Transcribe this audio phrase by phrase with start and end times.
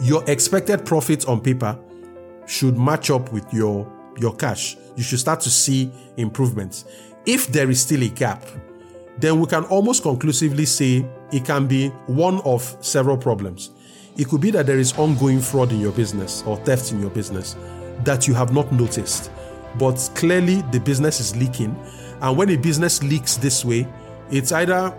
[0.00, 1.78] your expected profit on paper
[2.46, 4.76] should match up with your your cash.
[4.96, 6.84] You should start to see improvements.
[7.26, 8.44] If there is still a gap,
[9.18, 13.70] then we can almost conclusively say it can be one of several problems.
[14.16, 17.10] It could be that there is ongoing fraud in your business or theft in your
[17.10, 17.56] business
[18.04, 19.30] that you have not noticed,
[19.78, 21.76] but clearly the business is leaking.
[22.20, 23.88] And when a business leaks this way,
[24.30, 24.90] it's either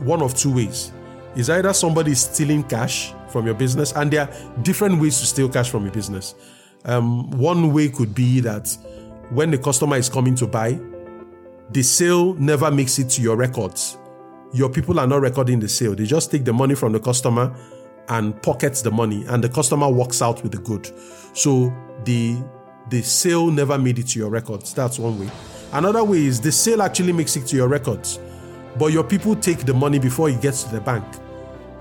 [0.00, 0.92] one of two ways.
[1.36, 5.26] It's either somebody is stealing cash from your business, and there are different ways to
[5.26, 6.34] steal cash from your business.
[6.84, 8.74] Um, one way could be that
[9.30, 10.78] when the customer is coming to buy,
[11.70, 13.98] the sale never makes it to your records.
[14.52, 15.96] Your people are not recording the sale.
[15.96, 17.52] They just take the money from the customer
[18.08, 20.88] and pockets the money, and the customer walks out with the good.
[21.34, 22.36] So the
[22.90, 24.74] the sale never made it to your records.
[24.74, 25.30] That's one way.
[25.72, 28.20] Another way is the sale actually makes it to your records,
[28.78, 31.04] but your people take the money before it gets to the bank.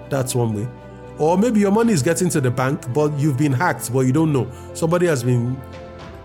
[0.09, 0.67] That's one way.
[1.20, 4.12] Or maybe your money is getting to the bank, but you've been hacked, but you
[4.12, 4.52] don't know.
[4.73, 5.59] Somebody has been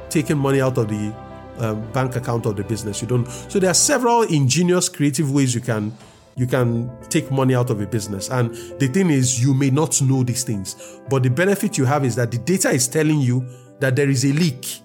[0.09, 1.15] taking money out of the
[1.59, 3.03] um, bank account of the business.
[3.03, 3.27] You don't.
[3.27, 5.93] So there are several ingenious, creative ways you can
[6.37, 8.31] you can take money out of a business.
[8.31, 12.05] And the thing is, you may not know these things, but the benefit you have
[12.05, 13.45] is that the data is telling you
[13.81, 14.81] that there is a leak,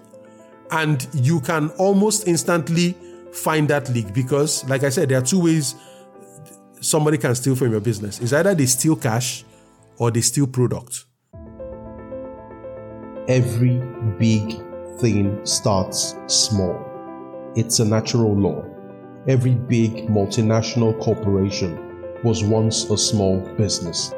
[0.72, 2.96] and you can almost instantly
[3.32, 5.76] find that leak because, like I said, there are two ways
[6.80, 8.20] somebody can steal from your business.
[8.20, 9.44] It's either they steal cash
[9.98, 11.06] or they steal product.
[13.28, 13.78] Every
[14.18, 14.60] big
[15.00, 17.52] thing starts small.
[17.56, 18.64] It's a natural law.
[19.26, 21.78] Every big multinational corporation
[22.22, 24.12] was once a small business.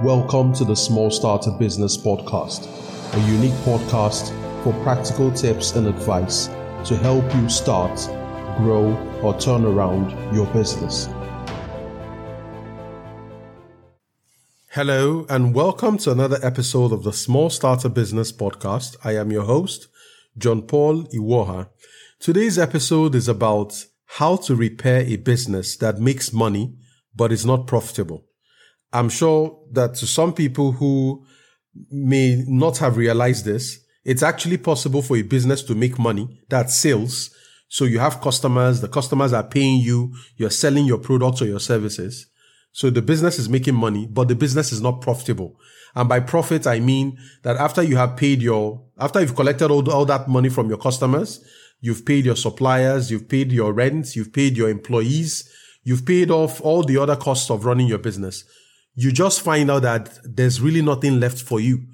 [0.00, 2.66] Welcome to the Smallstarter Business Podcast,
[3.14, 4.32] a unique podcast
[4.64, 6.46] for practical tips and advice
[6.86, 7.96] to help you start,
[8.58, 11.08] grow, or turn around your business.
[14.74, 18.96] Hello, and welcome to another episode of the Smallstarter Business Podcast.
[19.04, 19.86] I am your host,
[20.36, 21.68] John Paul Iwuoha.
[22.18, 26.74] Today's episode is about how to repair a business that makes money
[27.14, 28.24] but is not profitable.
[28.92, 31.24] I'm sure that to some people who
[31.92, 36.68] may not have realized this, it's actually possible for a business to make money, that
[36.68, 37.30] sales.
[37.68, 41.60] So you have customers, the customers are paying you, you're selling your products or your
[41.60, 42.26] services
[42.74, 45.60] so the business is making money, but the business is not profitable.
[45.94, 49.88] And by profit, I mean that after you have paid your, after you've collected all,
[49.92, 51.44] all that money from your customers,
[51.80, 55.48] you've paid your suppliers, you've paid your rent, you've paid your employees,
[55.84, 58.42] you've paid off all the other costs of running your business.
[58.96, 61.84] You just find out that there's really nothing left for you.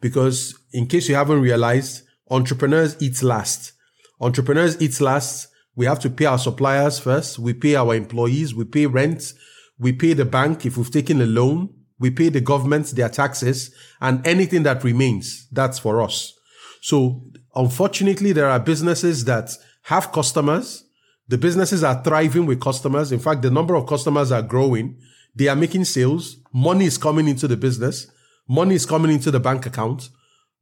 [0.00, 3.72] Because in case you haven't realized, entrepreneurs eat last.
[4.20, 5.48] Entrepreneurs eat last.
[5.74, 7.40] We have to pay our suppliers first.
[7.40, 8.54] We pay our employees.
[8.54, 9.32] We pay rent
[9.78, 11.74] we pay the bank if we've taken a loan.
[11.98, 16.32] We pay the government their taxes and anything that remains, that's for us.
[16.80, 17.24] So
[17.54, 19.50] unfortunately, there are businesses that
[19.82, 20.84] have customers.
[21.26, 23.10] The businesses are thriving with customers.
[23.10, 25.00] In fact, the number of customers are growing.
[25.34, 26.36] They are making sales.
[26.52, 28.06] Money is coming into the business.
[28.48, 30.08] Money is coming into the bank account,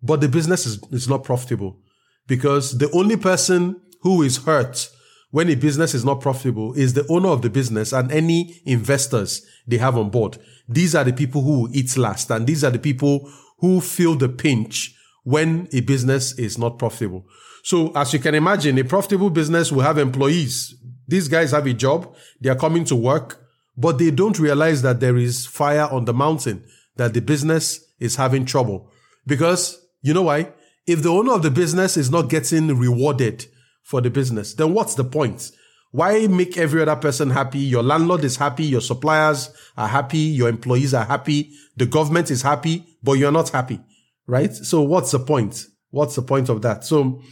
[0.02, 1.78] but the business is, is not profitable
[2.26, 4.90] because the only person who is hurt
[5.36, 9.44] when a business is not profitable is the owner of the business and any investors
[9.66, 10.38] they have on board.
[10.66, 14.30] These are the people who eat last and these are the people who feel the
[14.30, 17.26] pinch when a business is not profitable.
[17.64, 20.74] So as you can imagine, a profitable business will have employees.
[21.06, 22.16] These guys have a job.
[22.40, 23.38] They are coming to work,
[23.76, 26.64] but they don't realize that there is fire on the mountain,
[26.96, 28.90] that the business is having trouble.
[29.26, 30.54] Because you know why?
[30.86, 33.44] If the owner of the business is not getting rewarded
[33.86, 35.52] for the business, then what's the point?
[35.92, 37.60] Why make every other person happy?
[37.60, 42.42] Your landlord is happy, your suppliers are happy, your employees are happy, the government is
[42.42, 43.80] happy, but you're not happy,
[44.26, 44.52] right?
[44.52, 45.64] So what's the point?
[45.90, 46.84] What's the point of that?
[46.84, 47.22] So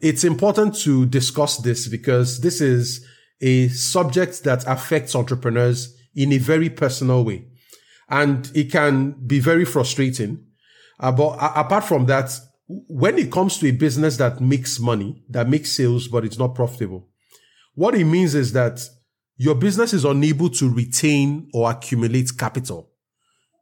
[0.00, 3.06] it's important to discuss this because this is
[3.40, 7.46] a subject that affects entrepreneurs in a very personal way.
[8.08, 10.44] And it can be very frustrating.
[11.00, 12.30] Uh, but apart from that,
[12.68, 16.54] when it comes to a business that makes money, that makes sales, but it's not
[16.54, 17.08] profitable,
[17.74, 18.80] what it means is that
[19.36, 22.90] your business is unable to retain or accumulate capital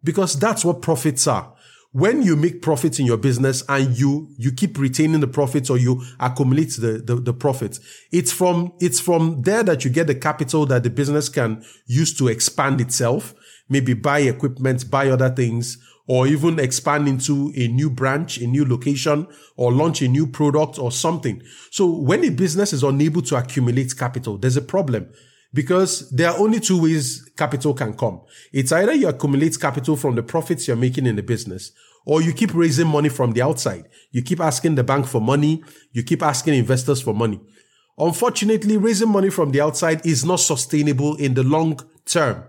[0.03, 1.55] because that's what profits are.
[1.93, 5.77] When you make profits in your business and you, you keep retaining the profits or
[5.77, 7.81] you accumulate the, the, the profits,
[8.13, 12.17] it's from, it's from there that you get the capital that the business can use
[12.19, 13.35] to expand itself,
[13.69, 15.79] maybe buy equipment, buy other things,
[16.11, 20.77] or even expand into a new branch, a new location, or launch a new product
[20.77, 21.41] or something.
[21.71, 25.09] So when a business is unable to accumulate capital, there's a problem
[25.55, 28.23] because there are only two ways capital can come.
[28.53, 31.71] It's either you accumulate capital from the profits you're making in the business
[32.05, 33.89] or you keep raising money from the outside.
[34.11, 35.63] You keep asking the bank for money.
[35.93, 37.41] You keep asking investors for money.
[37.97, 42.43] Unfortunately, raising money from the outside is not sustainable in the long term.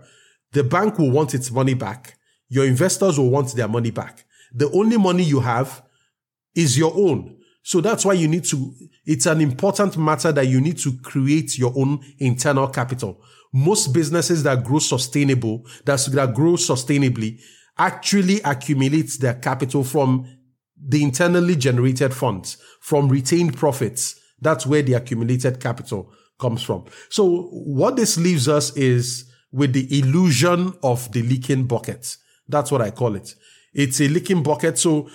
[0.50, 2.18] The bank will want its money back.
[2.52, 4.26] Your investors will want their money back.
[4.52, 5.82] The only money you have
[6.54, 7.38] is your own.
[7.62, 8.74] So that's why you need to,
[9.06, 13.24] it's an important matter that you need to create your own internal capital.
[13.54, 17.40] Most businesses that grow sustainable, that, that grow sustainably,
[17.78, 20.26] actually accumulate their capital from
[20.76, 24.20] the internally generated funds, from retained profits.
[24.42, 26.84] That's where the accumulated capital comes from.
[27.08, 32.18] So what this leaves us is with the illusion of the leaking bucket.
[32.52, 33.34] That's what I call it.
[33.74, 34.78] It's a leaking bucket.
[34.78, 35.08] So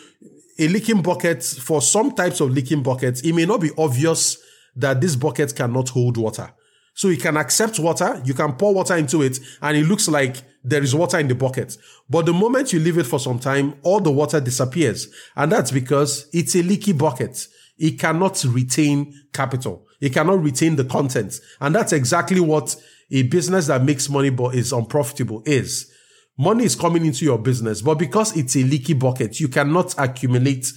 [0.59, 4.37] a leaking bucket, for some types of leaking buckets, it may not be obvious
[4.75, 6.51] that this bucket cannot hold water.
[6.95, 10.37] So you can accept water, you can pour water into it, and it looks like
[10.63, 11.77] there is water in the bucket.
[12.09, 15.07] But the moment you leave it for some time, all the water disappears.
[15.35, 17.47] And that's because it's a leaky bucket.
[17.77, 19.85] It cannot retain capital.
[20.01, 21.39] It cannot retain the content.
[21.61, 22.75] And that's exactly what
[23.11, 25.91] a business that makes money but is unprofitable is.
[26.37, 30.67] Money is coming into your business, but because it's a leaky bucket, you cannot accumulate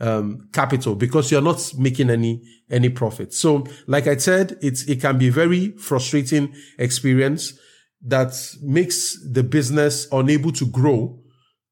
[0.00, 3.34] um, capital because you're not making any any profit.
[3.34, 7.58] So, like I said, it's it can be very frustrating experience
[8.02, 8.32] that
[8.62, 11.20] makes the business unable to grow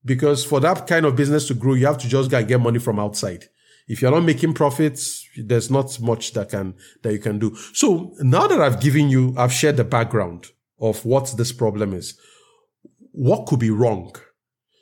[0.05, 2.61] because for that kind of business to grow, you have to just go and get
[2.61, 3.45] money from outside.
[3.87, 7.57] If you're not making profits, there's not much that can that you can do.
[7.73, 10.49] So now that I've given you, I've shared the background
[10.79, 12.19] of what this problem is
[13.19, 14.15] what could be wrong?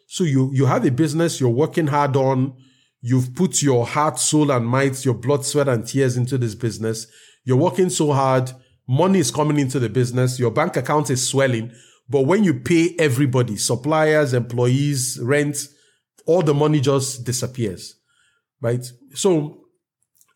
[0.08, 2.54] So you, you have a business you're working hard on.
[3.00, 7.06] You've put your heart, soul, and might, your blood, sweat, and tears into this business.
[7.44, 8.52] You're working so hard.
[8.86, 10.38] Money is coming into the business.
[10.38, 11.72] Your bank account is swelling.
[12.10, 15.56] But when you pay everybody, suppliers, employees, rent,
[16.26, 17.94] all the money just disappears.
[18.60, 18.84] Right?
[19.14, 19.64] So,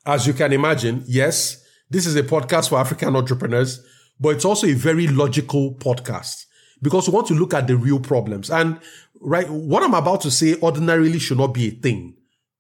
[0.07, 3.85] as you can imagine, yes, this is a podcast for African entrepreneurs,
[4.19, 6.47] but it's also a very logical podcast
[6.83, 8.51] because we want to look at the real problems.
[8.51, 8.81] And
[9.21, 12.15] right, what I'm about to say ordinarily should not be a thing,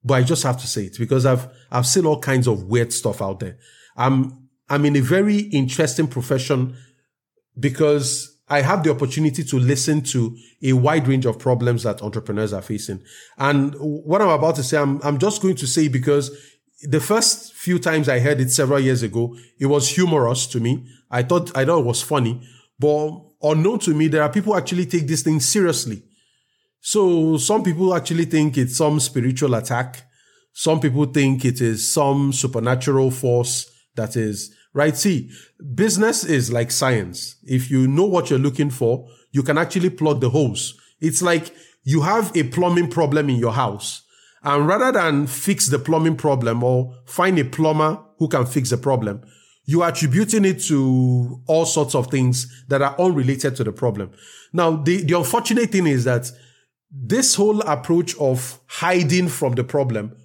[0.05, 2.93] but I just have to say it because I've, I've seen all kinds of weird
[2.93, 3.59] stuff out there.
[3.97, 6.77] I'm, I'm in a very interesting profession
[7.59, 12.53] because I have the opportunity to listen to a wide range of problems that entrepreneurs
[12.53, 13.03] are facing.
[13.39, 16.31] And what I'm about to say, I'm, I'm just going to say because
[16.83, 20.87] the first few times I heard it several years ago, it was humorous to me.
[21.11, 22.43] I thought, I thought it was funny,
[22.79, 26.03] but unknown to me, there are people actually take this thing seriously.
[26.81, 30.03] So some people actually think it's some spiritual attack.
[30.53, 34.97] Some people think it is some supernatural force that is right.
[34.97, 35.31] See,
[35.75, 37.37] business is like science.
[37.45, 40.75] If you know what you're looking for, you can actually plug the holes.
[41.01, 41.55] It's like
[41.85, 44.03] you have a plumbing problem in your house.
[44.43, 48.79] And rather than fix the plumbing problem or find a plumber who can fix the
[48.79, 49.23] problem,
[49.65, 54.11] you are attributing it to all sorts of things that are unrelated to the problem.
[54.53, 56.31] Now, the, the unfortunate thing is that
[56.91, 60.17] this whole approach of hiding from the problem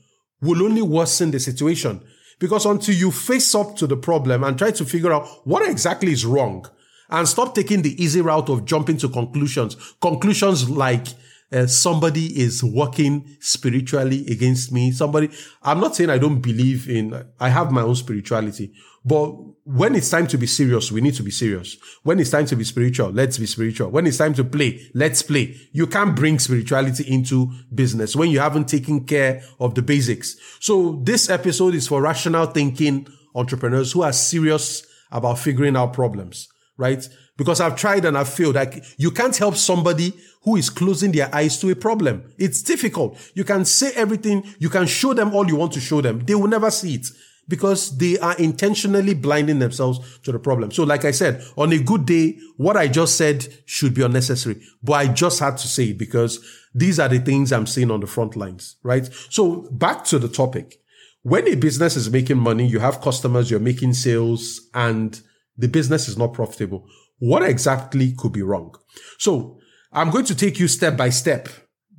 [0.41, 2.01] will only worsen the situation
[2.39, 6.11] because until you face up to the problem and try to figure out what exactly
[6.11, 6.65] is wrong
[7.09, 11.07] and stop taking the easy route of jumping to conclusions, conclusions like
[11.55, 14.91] uh, somebody is working spiritually against me.
[14.91, 15.29] Somebody,
[15.63, 18.73] I'm not saying I don't believe in, I have my own spirituality,
[19.05, 19.31] but
[19.63, 21.77] when it's time to be serious, we need to be serious.
[22.03, 23.89] When it's time to be spiritual, let's be spiritual.
[23.89, 25.55] When it's time to play, let's play.
[25.71, 30.35] You can't bring spirituality into business when you haven't taken care of the basics.
[30.59, 36.47] So this episode is for rational thinking entrepreneurs who are serious about figuring out problems,
[36.77, 37.07] right?
[37.37, 38.55] Because I've tried and I've failed.
[38.55, 40.13] Like you can't help somebody
[40.43, 42.31] who is closing their eyes to a problem.
[42.37, 43.17] It's difficult.
[43.33, 44.43] You can say everything.
[44.59, 46.19] You can show them all you want to show them.
[46.25, 47.07] They will never see it
[47.47, 50.71] because they are intentionally blinding themselves to the problem.
[50.71, 54.61] So like I said, on a good day, what I just said should be unnecessary,
[54.81, 57.99] but I just had to say it because these are the things I'm seeing on
[57.99, 59.07] the front lines, right?
[59.29, 60.79] So back to the topic.
[61.21, 65.19] When a business is making money, you have customers, you're making sales and
[65.57, 66.87] the business is not profitable.
[67.19, 68.75] What exactly could be wrong?
[69.17, 69.59] So
[69.91, 71.49] I'm going to take you step by step.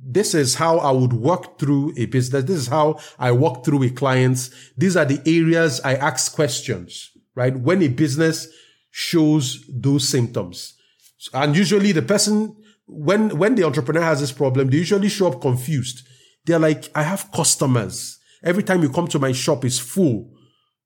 [0.09, 2.43] This is how I would work through a business.
[2.45, 4.51] This is how I work through with clients.
[4.77, 7.57] These are the areas I ask questions, right?
[7.57, 8.47] When a business
[8.91, 10.75] shows those symptoms.
[11.33, 12.55] And usually the person,
[12.85, 16.07] when, when the entrepreneur has this problem, they usually show up confused.
[16.45, 18.19] They're like, I have customers.
[18.43, 20.31] Every time you come to my shop, it's full.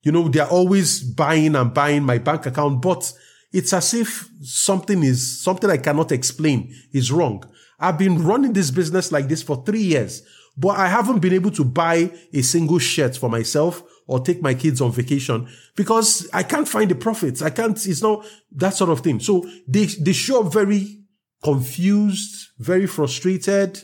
[0.02, 3.12] You know, they're always buying and buying my bank account, but
[3.52, 7.44] it's as if something is, something I cannot explain is wrong.
[7.78, 10.22] I've been running this business like this for three years,
[10.56, 14.54] but I haven't been able to buy a single shirt for myself or take my
[14.54, 17.42] kids on vacation because I can't find the profits.
[17.42, 19.20] I can't, it's not that sort of thing.
[19.20, 21.02] So they, they show up very
[21.42, 23.82] confused, very frustrated.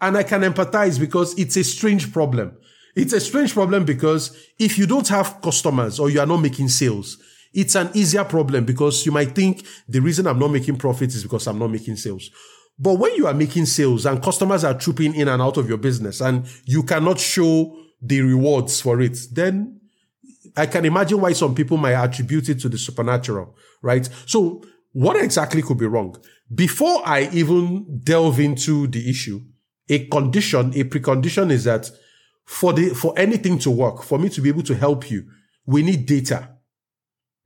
[0.00, 2.56] And I can empathize because it's a strange problem.
[2.94, 6.68] It's a strange problem because if you don't have customers or you are not making
[6.68, 7.18] sales,
[7.54, 11.22] it's an easier problem because you might think the reason I'm not making profits is
[11.22, 12.30] because I'm not making sales.
[12.78, 15.78] But when you are making sales and customers are trooping in and out of your
[15.78, 19.80] business and you cannot show the rewards for it, then
[20.56, 24.08] I can imagine why some people might attribute it to the supernatural, right?
[24.26, 26.16] So what exactly could be wrong?
[26.52, 29.40] Before I even delve into the issue,
[29.88, 31.90] a condition, a precondition is that
[32.44, 35.24] for the, for anything to work, for me to be able to help you,
[35.66, 36.50] we need data,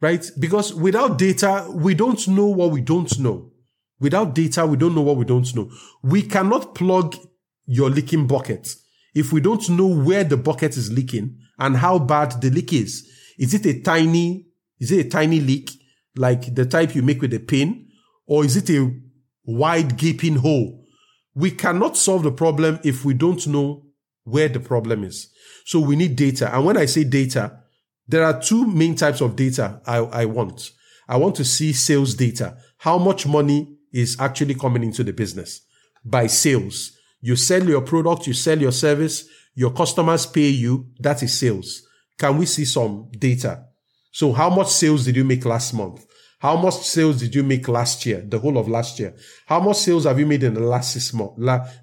[0.01, 0.31] right?
[0.39, 3.53] Because without data, we don't know what we don't know.
[4.01, 5.71] Without data, we don't know what we don't know.
[6.03, 7.17] We cannot plug
[7.67, 8.69] your leaking bucket
[9.15, 13.09] if we don't know where the bucket is leaking and how bad the leak is.
[13.39, 14.47] Is it a tiny,
[14.79, 15.71] is it a tiny leak
[16.17, 17.89] like the type you make with a pin?
[18.27, 18.95] Or is it a
[19.45, 20.85] wide gaping hole?
[21.35, 23.85] We cannot solve the problem if we don't know
[24.25, 25.31] where the problem is.
[25.65, 26.55] So we need data.
[26.55, 27.61] And when I say data,
[28.09, 30.71] there are two main types of data I, I want.
[31.09, 32.57] I want to see sales data.
[32.79, 35.63] How much money is actually coming into the business
[36.05, 36.93] by sales.
[37.21, 40.87] You sell your product, you sell your service, your customers pay you.
[41.01, 41.83] That is sales.
[42.19, 43.65] Can we see some data?
[44.13, 46.05] So how much sales did you make last month?
[46.41, 48.21] How much sales did you make last year?
[48.21, 49.15] The whole of last year.
[49.47, 51.35] How much sales have you made in the last six months?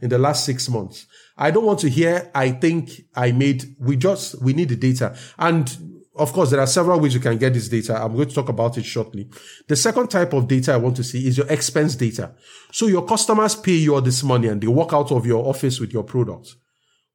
[0.01, 1.05] In the last six months?
[1.38, 2.32] I don't want to hear.
[2.34, 3.75] I think I made.
[3.79, 7.38] We just we need the data, and of course there are several ways you can
[7.38, 8.02] get this data.
[8.02, 9.30] I'm going to talk about it shortly.
[9.68, 12.34] The second type of data I want to see is your expense data.
[12.72, 15.80] So your customers pay you all this money and they walk out of your office
[15.80, 16.56] with your product.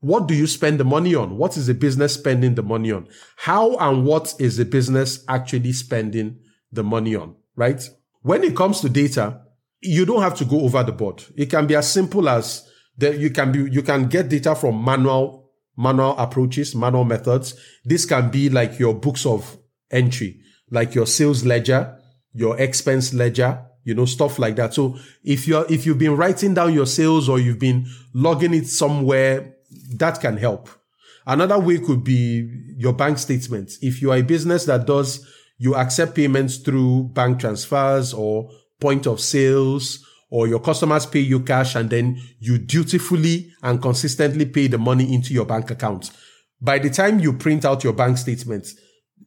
[0.00, 1.36] What do you spend the money on?
[1.36, 3.06] What is the business spending the money on?
[3.36, 6.38] How and what is the business actually spending
[6.72, 7.86] the money on, right?
[8.22, 9.42] When it comes to data,
[9.82, 11.24] you don't have to go over the board.
[11.36, 12.66] It can be as simple as
[12.98, 15.39] that you can be, you can get data from manual,
[15.80, 17.54] manual approaches, manual methods.
[17.84, 19.56] This can be like your books of
[19.90, 21.98] entry, like your sales ledger,
[22.32, 24.74] your expense ledger, you know, stuff like that.
[24.74, 28.66] So if you're, if you've been writing down your sales or you've been logging it
[28.66, 29.54] somewhere,
[29.96, 30.68] that can help.
[31.26, 33.78] Another way could be your bank statements.
[33.80, 35.26] If you are a business that does
[35.58, 41.40] you accept payments through bank transfers or point of sales or your customers pay you
[41.40, 46.10] cash and then you dutifully and consistently pay the money into your bank account.
[46.60, 48.68] By the time you print out your bank statement,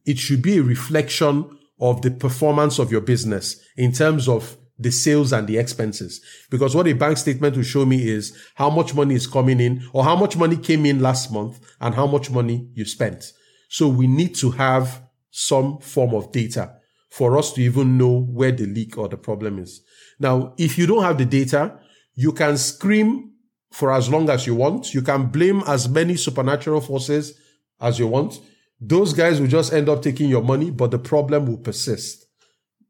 [0.06, 4.90] it should be a reflection of the performance of your business in terms of the
[4.90, 6.20] sales and the expenses.
[6.50, 9.88] Because what a bank statement will show me is how much money is coming in
[9.92, 13.32] or how much money came in last month and how much money you spent.
[13.68, 16.76] So we need to have some form of data
[17.10, 19.82] for us to even know where the leak or the problem is.
[20.18, 21.78] Now, if you don't have the data,
[22.14, 23.32] you can scream
[23.72, 24.94] for as long as you want.
[24.94, 27.38] You can blame as many supernatural forces
[27.80, 28.40] as you want.
[28.80, 32.26] Those guys will just end up taking your money, but the problem will persist.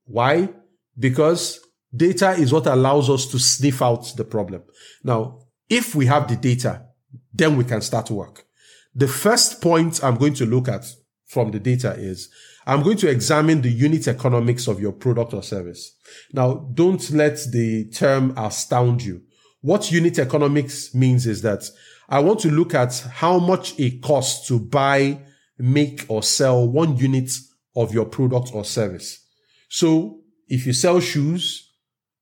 [0.04, 0.50] Why?
[0.99, 1.61] Because
[1.95, 4.62] data is what allows us to sniff out the problem.
[5.02, 5.40] Now,
[5.71, 6.87] if we have the data,
[7.33, 8.45] then we can start work.
[8.95, 10.85] The first point I'm going to look at
[11.26, 12.28] from the data is
[12.66, 15.97] I'm going to examine the unit economics of your product or service.
[16.33, 19.23] Now, don't let the term astound you.
[19.61, 21.68] What unit economics means is that
[22.09, 25.21] I want to look at how much it costs to buy,
[25.59, 27.30] make or sell one unit
[27.76, 29.25] of your product or service.
[29.68, 31.73] So if you sell shoes,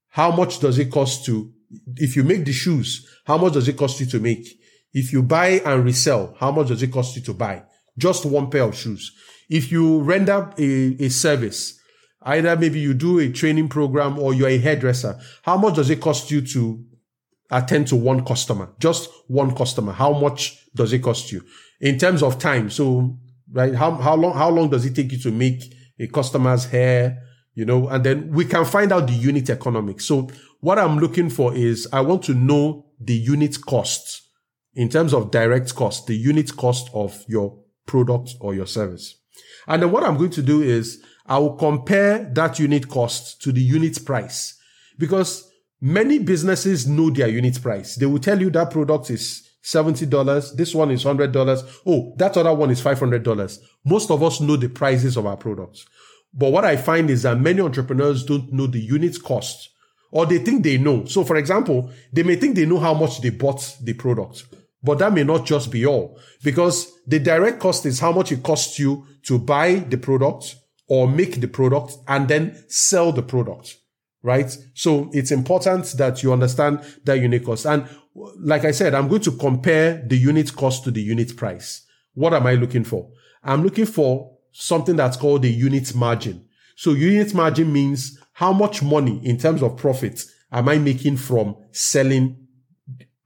[0.09, 1.53] how much does it cost to,
[1.97, 4.47] if you make the shoes, how much does it cost you to make?
[4.93, 7.65] If you buy and resell, how much does it cost you to buy?
[7.99, 9.13] just one pair of shoes.
[9.49, 11.79] If you render a, a service,
[12.23, 16.01] either maybe you do a training program or you're a hairdresser, how much does it
[16.01, 16.85] cost you to
[17.51, 18.73] attend to one customer?
[18.79, 19.93] Just one customer.
[19.93, 21.45] How much does it cost you
[21.81, 22.71] in terms of time?
[22.71, 23.19] So,
[23.53, 25.63] right, how, how long, how long does it take you to make
[25.99, 27.19] a customer's hair?
[27.55, 30.07] You know, and then we can find out the unit economics.
[30.07, 30.31] So
[30.61, 34.23] what I'm looking for is I want to know the unit cost
[34.75, 39.17] in terms of direct cost, the unit cost of your product or your service.
[39.67, 43.53] And then what I'm going to do is I will compare that unit cost to
[43.53, 44.59] the unit price
[44.99, 45.51] because
[45.81, 47.97] many businesses know their unit price.
[47.97, 50.57] They will tell you that product is $70.
[50.57, 51.81] This one is $100.
[51.87, 53.59] Oh, that other one is $500.
[53.85, 55.87] Most of us know the prices of our products.
[56.35, 59.69] But what I find is that many entrepreneurs don't know the unit cost
[60.11, 61.05] or they think they know.
[61.05, 64.45] So for example, they may think they know how much they bought the product,
[64.83, 68.43] but that may not just be all because the direct cost is how much it
[68.43, 70.57] costs you to buy the product
[70.89, 73.77] or make the product and then sell the product.
[74.25, 74.57] Right.
[74.75, 77.67] So it's important that you understand that unit cost.
[77.67, 81.85] And like I said, I'm going to compare the unit cost to the unit price.
[82.15, 83.11] What am I looking for?
[83.43, 86.45] I'm looking for something that's called the unit margin.
[86.77, 90.23] So unit margin means how much money in terms of profit
[90.53, 92.42] am I making from selling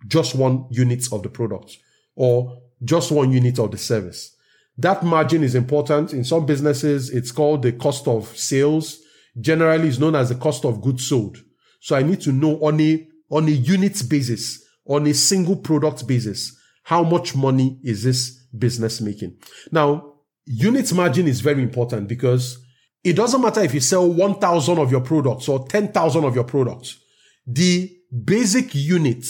[0.06, 1.76] just one unit of the product
[2.14, 4.36] or just one unit of the service.
[4.78, 6.12] That margin is important.
[6.12, 8.98] In some businesses, it's called the cost of sales.
[9.40, 11.38] Generally, it's known as the cost of goods sold.
[11.80, 16.06] So I need to know on a, on a unit basis, on a single product
[16.06, 19.36] basis, how much money is this business making?
[19.72, 22.58] Now, unit margin is very important because
[23.02, 26.98] it doesn't matter if you sell 1,000 of your products or 10,000 of your products.
[27.46, 29.25] The basic unit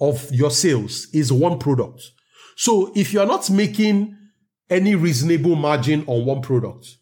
[0.00, 2.02] of your sales is one product.
[2.56, 4.16] So if you're not making
[4.70, 6.96] any reasonable margin on one product,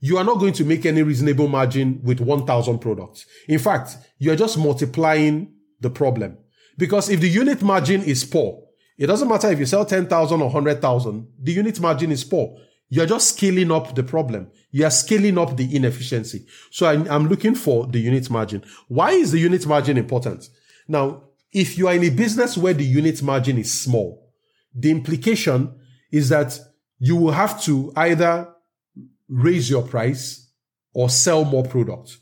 [0.00, 3.24] you are not going to make any reasonable margin with 1,000 products.
[3.48, 6.38] In fact, you're just multiplying the problem.
[6.76, 8.62] Because if the unit margin is poor,
[8.98, 12.58] it doesn't matter if you sell 10,000 or 100,000, the unit margin is poor.
[12.88, 14.50] You're just scaling up the problem.
[14.70, 16.46] You are scaling up the inefficiency.
[16.70, 18.64] So I'm looking for the unit margin.
[18.88, 20.48] Why is the unit margin important?
[20.88, 24.32] Now, if you are in a business where the unit margin is small,
[24.74, 25.74] the implication
[26.10, 26.58] is that
[26.98, 28.48] you will have to either
[29.28, 30.50] raise your price
[30.94, 32.18] or sell more product.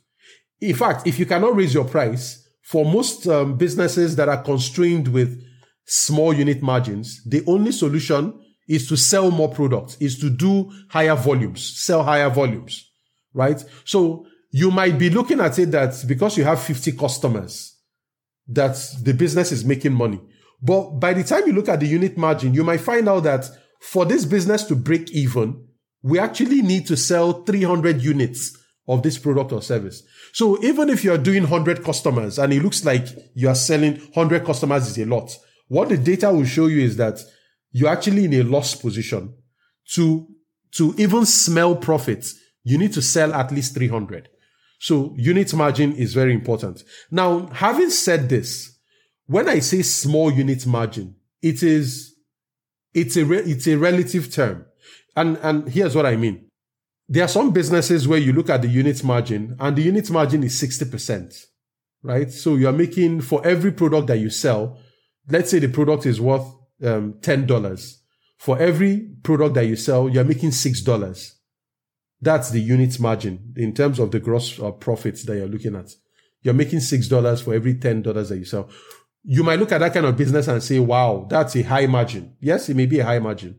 [0.61, 5.09] In fact, if you cannot raise your price, for most um, businesses that are constrained
[5.09, 5.43] with
[5.87, 11.17] small unit margins, the only solution is to sell more products, is to do higher
[11.17, 12.89] volumes, sell higher volumes,
[13.35, 13.65] right?
[13.85, 17.70] So you might be looking at it that because you have 50 customers,
[18.51, 20.21] that the business is making money.
[20.63, 23.47] But by the time you look at the unit margin, you might find out that
[23.81, 25.67] for this business to break even,
[26.03, 28.57] we actually need to sell 300 units
[28.89, 30.03] of this product or service.
[30.33, 34.45] So even if you're doing 100 customers and it looks like you are selling 100
[34.45, 35.31] customers is a lot,
[35.69, 37.21] what the data will show you is that
[37.73, 39.35] you're actually in a loss position.
[39.95, 40.27] To,
[40.73, 44.29] to even smell profits, you need to sell at least 300.
[44.81, 46.83] So unit margin is very important.
[47.11, 48.79] Now, having said this,
[49.27, 52.15] when I say small unit margin, it is,
[52.95, 54.65] it's a, re- it's a relative term.
[55.15, 56.49] And, and here's what I mean.
[57.09, 60.43] There are some businesses where you look at the unit margin and the unit margin
[60.45, 61.45] is 60%,
[62.03, 62.33] right?
[62.33, 64.79] So you're making for every product that you sell,
[65.29, 66.47] let's say the product is worth
[66.83, 67.97] um, $10.
[68.39, 71.33] For every product that you sell, you're making $6.
[72.21, 75.91] That's the unit margin in terms of the gross uh, profits that you're looking at.
[76.43, 78.69] You're making $6 for every $10 that you sell.
[79.23, 82.37] You might look at that kind of business and say, wow, that's a high margin.
[82.41, 83.59] Yes, it may be a high margin.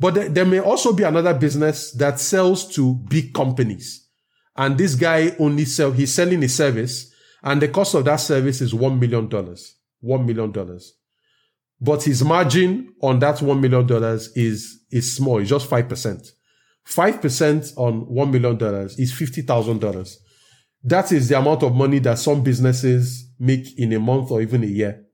[0.00, 4.08] But th- there may also be another business that sells to big companies.
[4.56, 8.60] And this guy only sell, he's selling a service and the cost of that service
[8.60, 9.28] is $1 million.
[9.28, 9.64] $1
[10.02, 10.80] million.
[11.80, 13.86] But his margin on that $1 million
[14.34, 15.38] is, is small.
[15.38, 16.32] It's just 5%.
[16.88, 18.56] 5% on $1 million
[18.98, 20.16] is $50,000.
[20.84, 24.64] That is the amount of money that some businesses make in a month or even
[24.64, 25.04] a year.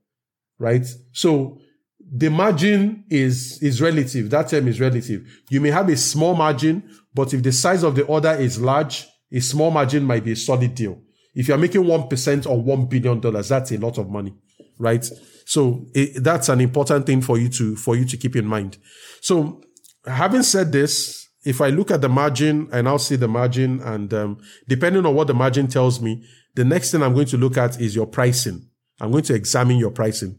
[0.58, 0.86] Right?
[1.12, 1.58] So
[2.00, 4.30] the margin is, is relative.
[4.30, 5.26] That term is relative.
[5.50, 9.06] You may have a small margin, but if the size of the order is large,
[9.32, 11.00] a small margin might be a solid deal.
[11.34, 14.32] If you're making 1% on $1 billion, that's a lot of money,
[14.78, 15.04] right?
[15.44, 18.78] So it, that's an important thing for you to, for you to keep in mind.
[19.20, 19.62] So
[20.06, 24.12] having said this, if I look at the margin and I'll see the margin and,
[24.14, 27.56] um, depending on what the margin tells me, the next thing I'm going to look
[27.56, 28.68] at is your pricing.
[29.00, 30.38] I'm going to examine your pricing.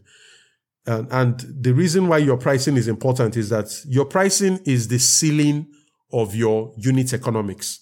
[0.86, 4.98] And, and the reason why your pricing is important is that your pricing is the
[4.98, 5.66] ceiling
[6.12, 7.80] of your unit economics.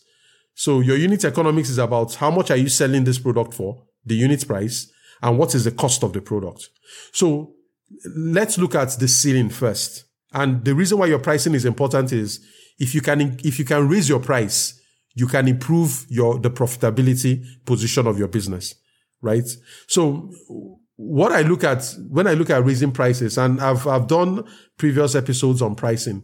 [0.55, 4.15] So your unit economics is about how much are you selling this product for, the
[4.15, 4.91] unit price,
[5.23, 6.69] and what is the cost of the product.
[7.13, 7.55] So
[8.17, 10.05] let's look at the ceiling first.
[10.33, 12.45] And the reason why your pricing is important is
[12.79, 14.81] if you can, if you can raise your price,
[15.15, 18.75] you can improve your, the profitability position of your business,
[19.23, 19.49] right?
[19.87, 20.33] So
[20.97, 24.45] what I look at when I look at raising prices, and I've, I've done
[24.77, 26.23] previous episodes on pricing,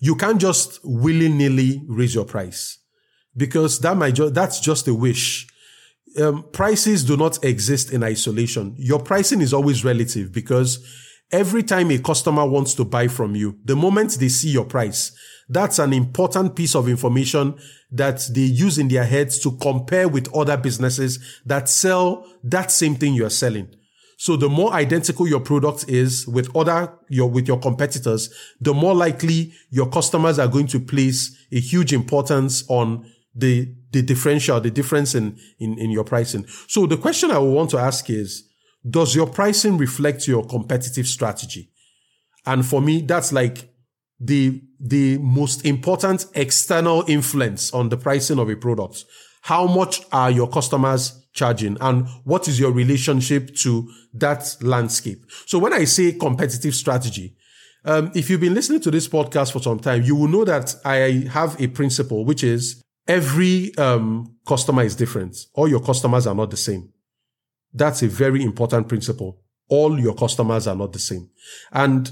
[0.00, 2.78] you can't just willy nilly raise your price
[3.36, 5.46] because that might just, that's just a wish
[6.18, 8.74] um, prices do not exist in isolation.
[8.78, 10.84] Your pricing is always relative because
[11.30, 15.12] Every time a customer wants to buy from you, the moment they see your price,
[15.48, 17.54] that's an important piece of information
[17.90, 22.94] that they use in their heads to compare with other businesses that sell that same
[22.94, 23.68] thing you're selling.
[24.16, 28.94] So the more identical your product is with other your with your competitors, the more
[28.94, 34.70] likely your customers are going to place a huge importance on the the differential, the
[34.70, 36.46] difference in, in, in your pricing.
[36.66, 38.47] So the question I want to ask is,
[38.88, 41.70] does your pricing reflect your competitive strategy?
[42.46, 43.70] And for me, that's like
[44.20, 49.04] the, the most important external influence on the pricing of a product.
[49.42, 55.24] How much are your customers charging and what is your relationship to that landscape?
[55.46, 57.36] So when I say competitive strategy,
[57.84, 60.74] um, if you've been listening to this podcast for some time, you will know that
[60.84, 65.36] I have a principle, which is every um, customer is different.
[65.54, 66.92] All your customers are not the same.
[67.72, 69.40] That's a very important principle.
[69.68, 71.28] All your customers are not the same.
[71.72, 72.10] And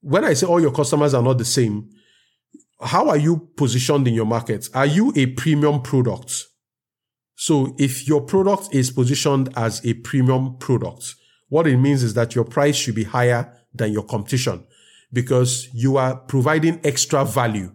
[0.00, 1.90] when I say all your customers are not the same,
[2.80, 4.68] how are you positioned in your market?
[4.74, 6.46] Are you a premium product?
[7.34, 11.14] So if your product is positioned as a premium product,
[11.48, 14.64] what it means is that your price should be higher than your competition
[15.12, 17.72] because you are providing extra value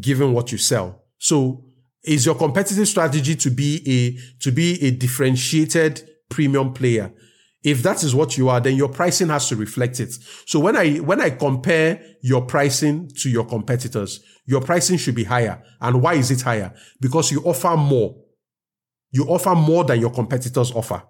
[0.00, 1.04] given what you sell.
[1.18, 1.64] So
[2.04, 7.12] is your competitive strategy to be a, to be a differentiated premium player?
[7.62, 10.12] If that is what you are, then your pricing has to reflect it.
[10.46, 15.24] So when I, when I compare your pricing to your competitors, your pricing should be
[15.24, 15.62] higher.
[15.80, 16.74] And why is it higher?
[17.00, 18.16] Because you offer more.
[19.12, 21.04] You offer more than your competitors offer.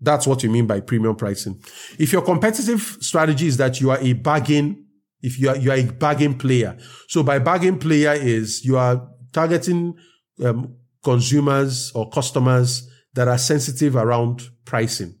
[0.00, 1.60] That's what you mean by premium pricing.
[1.98, 4.84] If your competitive strategy is that you are a bargain,
[5.22, 6.76] if you are, you are a bargain player.
[7.08, 9.94] So by bargain player is you are targeting
[10.44, 15.14] um, consumers or customers that are sensitive around pricing.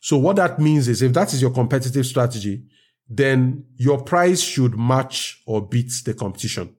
[0.00, 2.64] So what that means is if that is your competitive strategy,
[3.08, 6.74] then your price should match or beat the competition.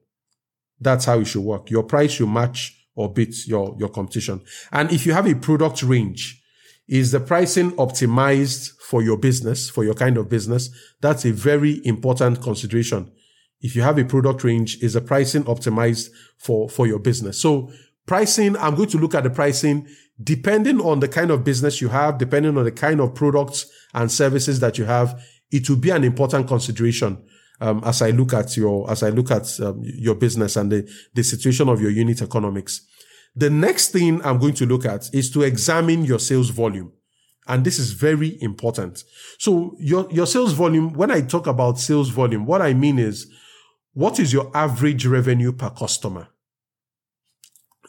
[0.80, 1.70] That's how it should work.
[1.70, 4.40] Your price should match or beat your, your competition.
[4.72, 6.42] And if you have a product range,
[6.88, 10.70] is the pricing optimized for your business, for your kind of business?
[11.00, 13.12] That's a very important consideration
[13.60, 17.40] if you have a product range, is the pricing optimized for, for your business?
[17.40, 17.70] So
[18.06, 19.86] pricing, I'm going to look at the pricing
[20.22, 24.12] depending on the kind of business you have, depending on the kind of products and
[24.12, 25.20] services that you have.
[25.50, 27.24] It will be an important consideration.
[27.62, 30.90] Um, as I look at your, as I look at um, your business and the,
[31.14, 32.86] the situation of your unit economics.
[33.36, 36.92] The next thing I'm going to look at is to examine your sales volume.
[37.46, 39.04] And this is very important.
[39.38, 43.30] So your, your sales volume, when I talk about sales volume, what I mean is
[43.92, 46.28] what is your average revenue per customer?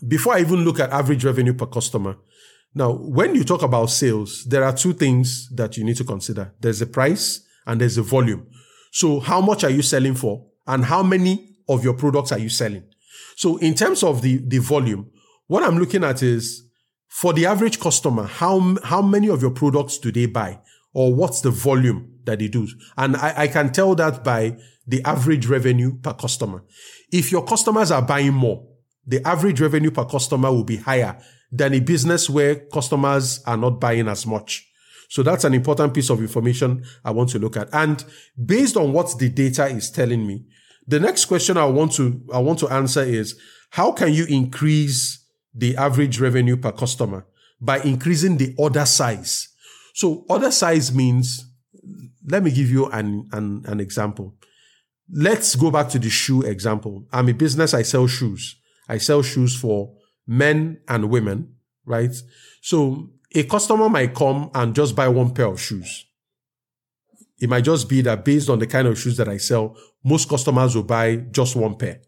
[0.08, 2.18] Before I even look at average revenue per customer,
[2.74, 6.54] now, when you talk about sales, there are two things that you need to consider.
[6.62, 8.48] There's the price and there's the volume.
[8.92, 10.48] So how much are you selling for?
[10.68, 12.84] And how many of your products are you selling?
[13.36, 15.10] So in terms of the, the volume,
[15.48, 16.64] what I'm looking at is
[17.10, 20.60] for the average customer, how, how many of your products do they buy?
[20.94, 22.68] Or what's the volume that they do?
[22.98, 26.64] And I, I can tell that by the average revenue per customer.
[27.12, 28.68] If your customers are buying more,
[29.06, 33.80] the average revenue per customer will be higher than a business where customers are not
[33.80, 34.68] buying as much.
[35.10, 37.68] So that's an important piece of information I want to look at.
[37.74, 38.04] And
[38.44, 40.46] based on what the data is telling me,
[40.88, 43.40] the next question I want to, I want to answer is,
[43.72, 47.26] how can you increase the average revenue per customer
[47.60, 49.50] by increasing the order size?
[50.02, 51.46] So order size means,
[52.26, 54.34] let me give you an, an, an example.
[55.14, 57.06] Let's go back to the shoe example.
[57.14, 58.56] I'm a business, I sell shoes.
[58.90, 59.94] I sell shoes for
[60.26, 61.54] men and women,
[61.86, 62.16] right?
[62.64, 66.08] So a customer might come and just buy one pair of shoes.
[67.40, 70.28] It might just be that based on the kind of shoes that I sell, most
[70.28, 72.02] customers will buy just one pair.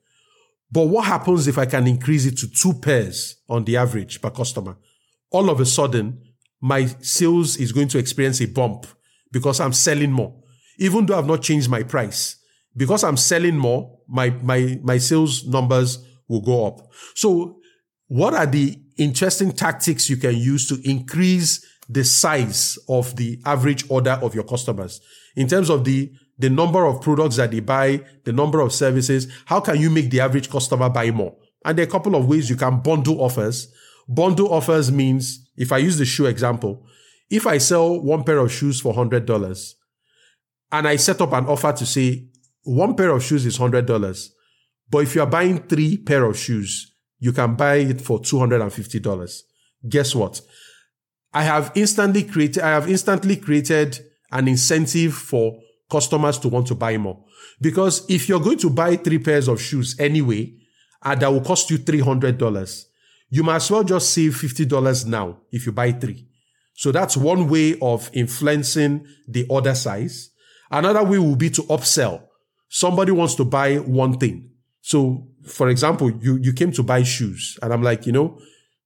[0.71, 4.31] But what happens if I can increase it to two pairs on the average per
[4.31, 4.77] customer?
[5.29, 6.32] All of a sudden,
[6.63, 8.87] my sales is going to experience a bump
[9.33, 10.33] because I'm selling more,
[10.77, 12.37] even though I've not changed my price
[12.77, 15.99] because I'm selling more, my, my, my sales numbers
[16.29, 16.79] will go up.
[17.15, 17.59] So
[18.07, 23.83] what are the interesting tactics you can use to increase the size of the average
[23.89, 25.01] order of your customers
[25.35, 29.27] in terms of the the number of products that they buy, the number of services,
[29.45, 31.35] how can you make the average customer buy more?
[31.63, 33.71] And there are a couple of ways you can bundle offers.
[34.07, 36.85] Bundle offers means, if I use the shoe example,
[37.29, 39.73] if I sell one pair of shoes for $100
[40.71, 42.27] and I set up an offer to say,
[42.63, 44.29] one pair of shoes is $100.
[44.89, 49.41] But if you're buying three pair of shoes, you can buy it for $250.
[49.89, 50.41] Guess what?
[51.33, 53.99] I have instantly created, I have instantly created
[54.31, 57.23] an incentive for customers to want to buy more.
[57.61, 60.53] Because if you're going to buy three pairs of shoes anyway,
[61.03, 62.85] and that will cost you $300,
[63.33, 66.27] you might as well just save $50 now if you buy three.
[66.75, 70.29] So that's one way of influencing the order size.
[70.69, 72.27] Another way will be to upsell.
[72.69, 74.51] Somebody wants to buy one thing.
[74.81, 78.37] So, for example, you, you came to buy shoes and I'm like, you know,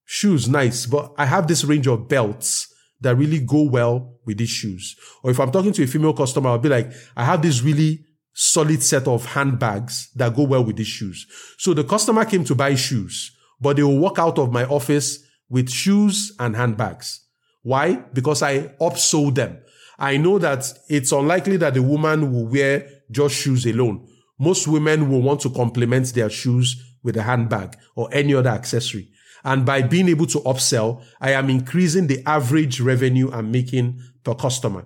[0.05, 4.49] shoes, nice, but I have this range of belts that really go well with these
[4.49, 4.95] shoes.
[5.23, 8.05] Or if I'm talking to a female customer, I'll be like, I have this really
[8.33, 11.25] solid set of handbags that go well with these shoes.
[11.57, 15.23] So the customer came to buy shoes, but they will walk out of my office
[15.49, 17.21] with shoes and handbags.
[17.63, 17.95] Why?
[18.13, 19.59] Because I upsold them.
[19.99, 24.07] I know that it's unlikely that the woman will wear just shoes alone.
[24.39, 29.09] Most women will want to complement their shoes with a handbag or any other accessory.
[29.43, 34.35] And by being able to upsell, I am increasing the average revenue I'm making per
[34.35, 34.85] customer.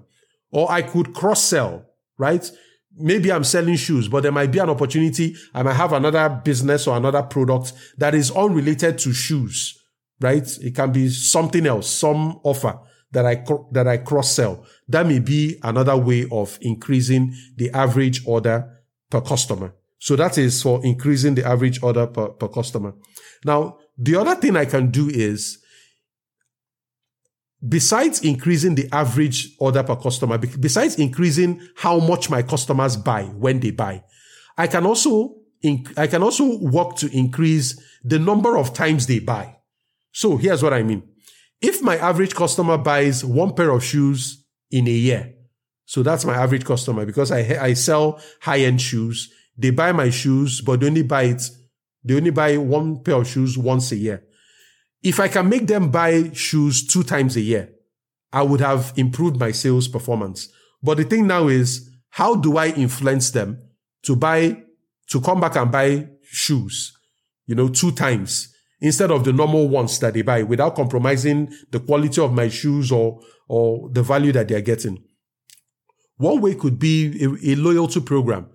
[0.52, 1.86] Or I could cross sell,
[2.18, 2.50] right?
[2.98, 5.36] Maybe I'm selling shoes, but there might be an opportunity.
[5.54, 9.82] I might have another business or another product that is unrelated to shoes,
[10.20, 10.48] right?
[10.62, 12.80] It can be something else, some offer
[13.12, 14.66] that I, that I cross sell.
[14.88, 18.70] That may be another way of increasing the average order
[19.10, 19.74] per customer.
[20.00, 22.94] So that is for increasing the average order per, per customer.
[23.46, 25.60] Now, the other thing I can do is,
[27.68, 33.60] besides increasing the average order per customer, besides increasing how much my customers buy when
[33.60, 34.04] they buy,
[34.58, 35.36] I can also,
[35.98, 39.58] I can also work to increase the number of times they buy.
[40.12, 41.04] So here's what I mean.
[41.62, 45.34] If my average customer buys one pair of shoes in a year,
[45.86, 49.32] so that's my average customer because I, I sell high end shoes.
[49.58, 51.44] They buy my shoes, but they only buy it
[52.04, 54.24] they only buy one pair of shoes once a year.
[55.04, 57.70] If I can make them buy shoes two times a year,
[58.32, 60.50] I would have improved my sales performance.
[60.84, 63.62] But the thing now is, how do I influence them
[64.04, 64.64] to buy,
[65.10, 66.98] to come back and buy shoes,
[67.46, 71.80] you know, two times instead of the normal ones that they buy without compromising the
[71.80, 75.04] quality of my shoes or, or the value that they're getting?
[76.18, 78.50] One way could be a, a loyalty program.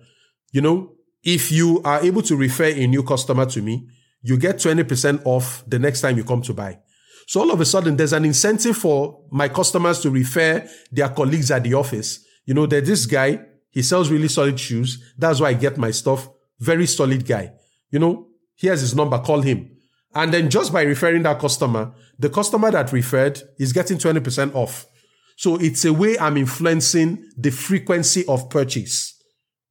[0.53, 3.87] You know, if you are able to refer a new customer to me,
[4.21, 6.79] you get 20% off the next time you come to buy.
[7.27, 11.51] So all of a sudden, there's an incentive for my customers to refer their colleagues
[11.51, 12.25] at the office.
[12.45, 15.13] You know, that this guy, he sells really solid shoes.
[15.17, 16.29] That's why I get my stuff.
[16.59, 17.51] Very solid guy.
[17.91, 19.71] You know, here's his number, call him.
[20.15, 24.87] And then just by referring that customer, the customer that referred is getting 20% off.
[25.35, 29.21] So it's a way I'm influencing the frequency of purchase,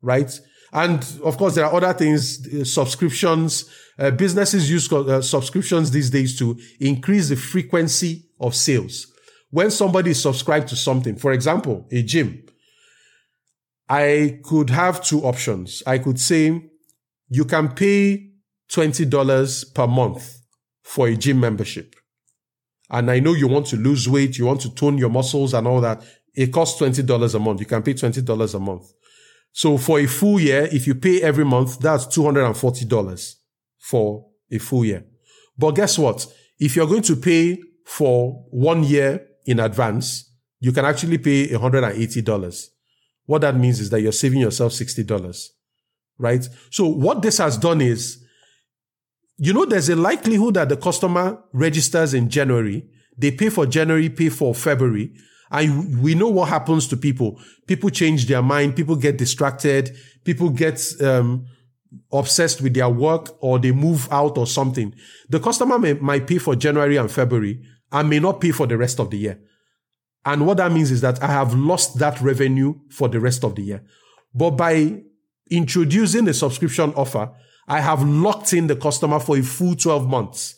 [0.03, 0.31] right?
[0.73, 3.65] And of course, there are other things, uh, subscriptions.
[3.99, 9.07] Uh, businesses use uh, subscriptions these days to increase the frequency of sales.
[9.51, 12.45] When somebody is subscribed to something, for example, a gym,
[13.89, 15.83] I could have two options.
[15.87, 16.69] I could say
[17.29, 18.31] you can pay
[18.71, 20.41] $20 per month
[20.83, 21.95] for a gym membership.
[22.91, 25.67] And I know you want to lose weight, you want to tone your muscles and
[25.67, 26.03] all that.
[26.35, 27.61] It costs $20 a month.
[27.61, 28.93] You can pay $20 a month.
[29.53, 33.37] So for a full year, if you pay every month, that's $240
[33.87, 35.05] for a full year.
[35.57, 36.27] But guess what?
[36.59, 42.67] If you're going to pay for one year in advance, you can actually pay $180.
[43.27, 45.49] What that means is that you're saving yourself $60,
[46.19, 46.49] right?
[46.71, 48.25] So what this has done is,
[49.37, 52.85] you know, there's a likelihood that the customer registers in January.
[53.17, 55.13] They pay for January, pay for February.
[55.53, 57.41] And we know what happens to people.
[57.69, 58.75] People change their mind.
[58.75, 59.97] People get distracted.
[60.25, 61.47] People get, um,
[62.13, 64.95] obsessed with their work or they move out or something.
[65.29, 68.77] The customer may, might pay for January and February and may not pay for the
[68.77, 69.41] rest of the year.
[70.25, 73.55] And what that means is that I have lost that revenue for the rest of
[73.55, 73.85] the year.
[74.35, 75.03] But by
[75.51, 77.31] introducing a subscription offer,
[77.69, 80.57] I have locked in the customer for a full 12 months,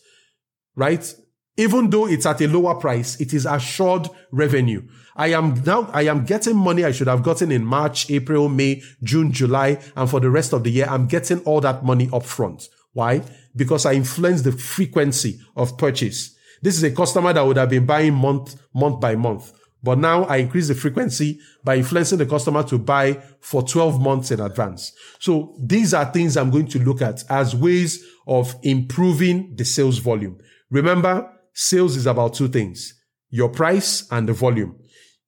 [0.74, 1.14] right?
[1.58, 4.80] Even though it's at a lower price, it is assured revenue.
[5.16, 8.80] I am now, I am getting money I should have gotten in March, April, May,
[9.02, 12.24] June, July, and for the rest of the year, I'm getting all that money up
[12.24, 12.68] front.
[12.92, 13.22] Why?
[13.56, 16.36] Because I influence the frequency of purchase.
[16.62, 19.52] This is a customer that would have been buying month, month by month.
[19.82, 24.30] But now I increase the frequency by influencing the customer to buy for 12 months
[24.30, 24.92] in advance.
[25.18, 29.98] So these are things I'm going to look at as ways of improving the sales
[29.98, 30.38] volume.
[30.70, 32.94] Remember, Sales is about two things,
[33.30, 34.78] your price and the volume.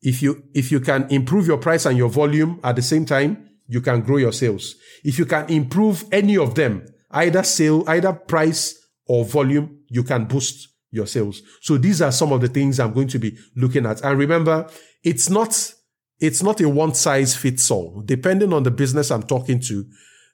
[0.00, 3.48] If you, if you can improve your price and your volume at the same time,
[3.66, 4.76] you can grow your sales.
[5.02, 10.26] If you can improve any of them, either sale, either price or volume, you can
[10.26, 11.42] boost your sales.
[11.62, 14.00] So these are some of the things I'm going to be looking at.
[14.04, 14.70] And remember,
[15.02, 15.74] it's not
[16.20, 18.02] it's not a one size fits all.
[18.04, 19.84] Depending on the business I'm talking to,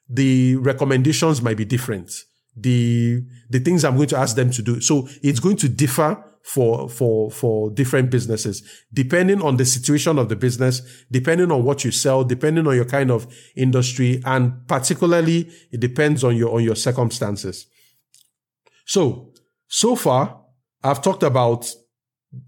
[0.07, 2.11] the recommendations might be different.
[2.59, 4.81] The, the things I'm going to ask them to do.
[4.81, 10.29] So it's going to differ for, for, for different businesses, depending on the situation of
[10.29, 15.51] the business, depending on what you sell, depending on your kind of industry, and particularly
[15.71, 17.67] it depends on your, on your circumstances.
[18.85, 19.33] So,
[19.67, 20.41] so far,
[20.83, 21.69] I've talked about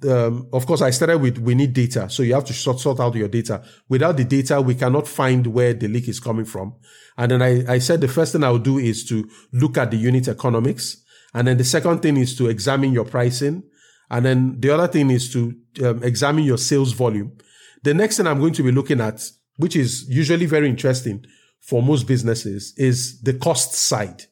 [0.08, 2.10] um, of course, I started with we need data.
[2.10, 3.64] So you have to sort, sort out your data.
[3.88, 6.76] Without the data, we cannot find where the leak is coming from.
[7.18, 9.92] And then I, I said the first thing I will do is to look at
[9.92, 11.04] the unit economics.
[11.34, 13.64] And then the second thing is to examine your pricing.
[14.10, 17.38] And then the other thing is to um, examine your sales volume.
[17.84, 21.26] The next thing I'm going to be looking at, which is usually very interesting
[21.62, 24.24] for most businesses, is the cost side.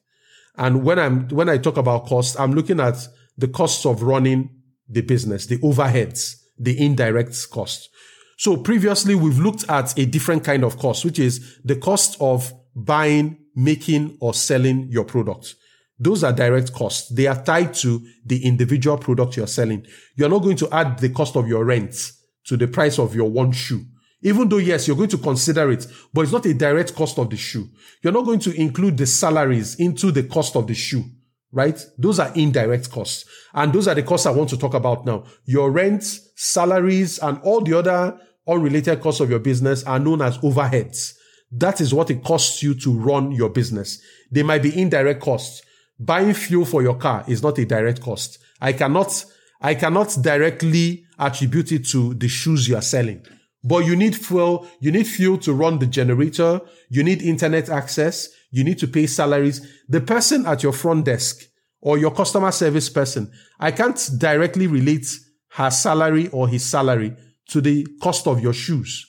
[0.56, 2.96] And when I'm, when I talk about cost, I'm looking at
[3.36, 4.57] the costs of running
[4.88, 7.90] the business, the overheads, the indirect cost.
[8.38, 12.52] So previously we've looked at a different kind of cost, which is the cost of
[12.74, 15.56] buying, making or selling your product.
[15.98, 17.12] Those are direct costs.
[17.12, 19.84] They are tied to the individual product you're selling.
[20.14, 22.12] You're not going to add the cost of your rent
[22.44, 23.84] to the price of your one shoe.
[24.22, 27.30] Even though, yes, you're going to consider it, but it's not a direct cost of
[27.30, 27.68] the shoe.
[28.02, 31.04] You're not going to include the salaries into the cost of the shoe
[31.52, 31.82] right?
[31.96, 33.24] Those are indirect costs.
[33.54, 35.24] And those are the costs I want to talk about now.
[35.44, 36.02] Your rent,
[36.34, 41.14] salaries, and all the other unrelated costs of your business are known as overheads.
[41.50, 44.00] That is what it costs you to run your business.
[44.30, 45.62] They might be indirect costs.
[45.98, 48.38] Buying fuel for your car is not a direct cost.
[48.60, 49.24] I cannot,
[49.60, 53.24] I cannot directly attribute it to the shoes you are selling.
[53.64, 58.28] But you need fuel, you need fuel to run the generator, you need internet access,
[58.50, 59.66] you need to pay salaries.
[59.88, 61.42] The person at your front desk
[61.80, 65.06] or your customer service person, I can't directly relate
[65.50, 67.16] her salary or his salary
[67.48, 69.06] to the cost of your shoes.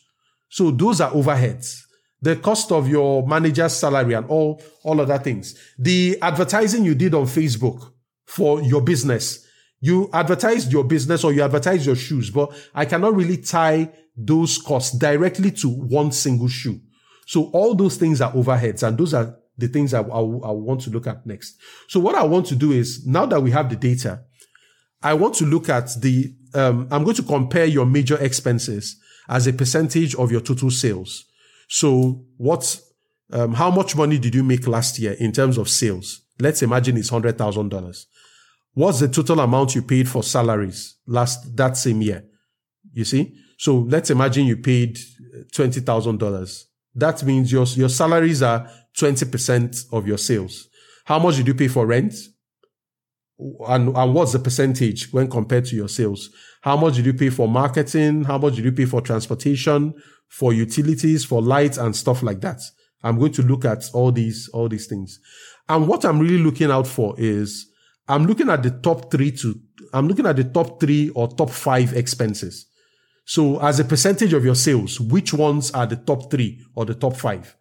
[0.50, 1.82] So those are overheads.
[2.22, 5.58] The cost of your manager's salary and all, all other things.
[5.78, 7.94] The advertising you did on Facebook
[8.26, 9.46] for your business.
[9.80, 14.58] You advertised your business or you advertised your shoes, but I cannot really tie those
[14.58, 16.82] costs directly to one single shoe.
[17.30, 20.82] So all those things are overheads and those are the things I, I, I want
[20.82, 21.60] to look at next.
[21.88, 24.22] So what I want to do is now that we have the data,
[25.04, 29.46] I want to look at the, um, I'm going to compare your major expenses as
[29.46, 31.26] a percentage of your total sales.
[31.68, 32.82] So what,
[33.32, 36.22] um, how much money did you make last year in terms of sales?
[36.40, 38.06] Let's imagine it's $100,000.
[38.74, 42.26] What's the total amount you paid for salaries last, that same year?
[42.92, 43.36] You see?
[43.60, 44.98] So let's imagine you paid
[45.54, 46.66] $20,000
[47.00, 50.68] that means your, your salaries are 20% of your sales.
[51.06, 52.14] How much did you pay for rent?
[53.68, 56.30] And, and what's the percentage when compared to your sales?
[56.62, 58.26] How much did you pay for marketing?
[58.26, 59.94] How much did you pay for transportation,
[60.28, 62.60] for utilities, for lights and stuff like that?
[63.02, 65.20] I'm going to look at all these, all these things.
[65.70, 67.68] And what I'm really looking out for is
[68.08, 69.56] I'm looking at the top three to,
[69.94, 72.66] I'm looking at the top three or top five expenses.
[73.30, 76.96] So as a percentage of your sales, which ones are the top three or the
[76.96, 77.56] top five?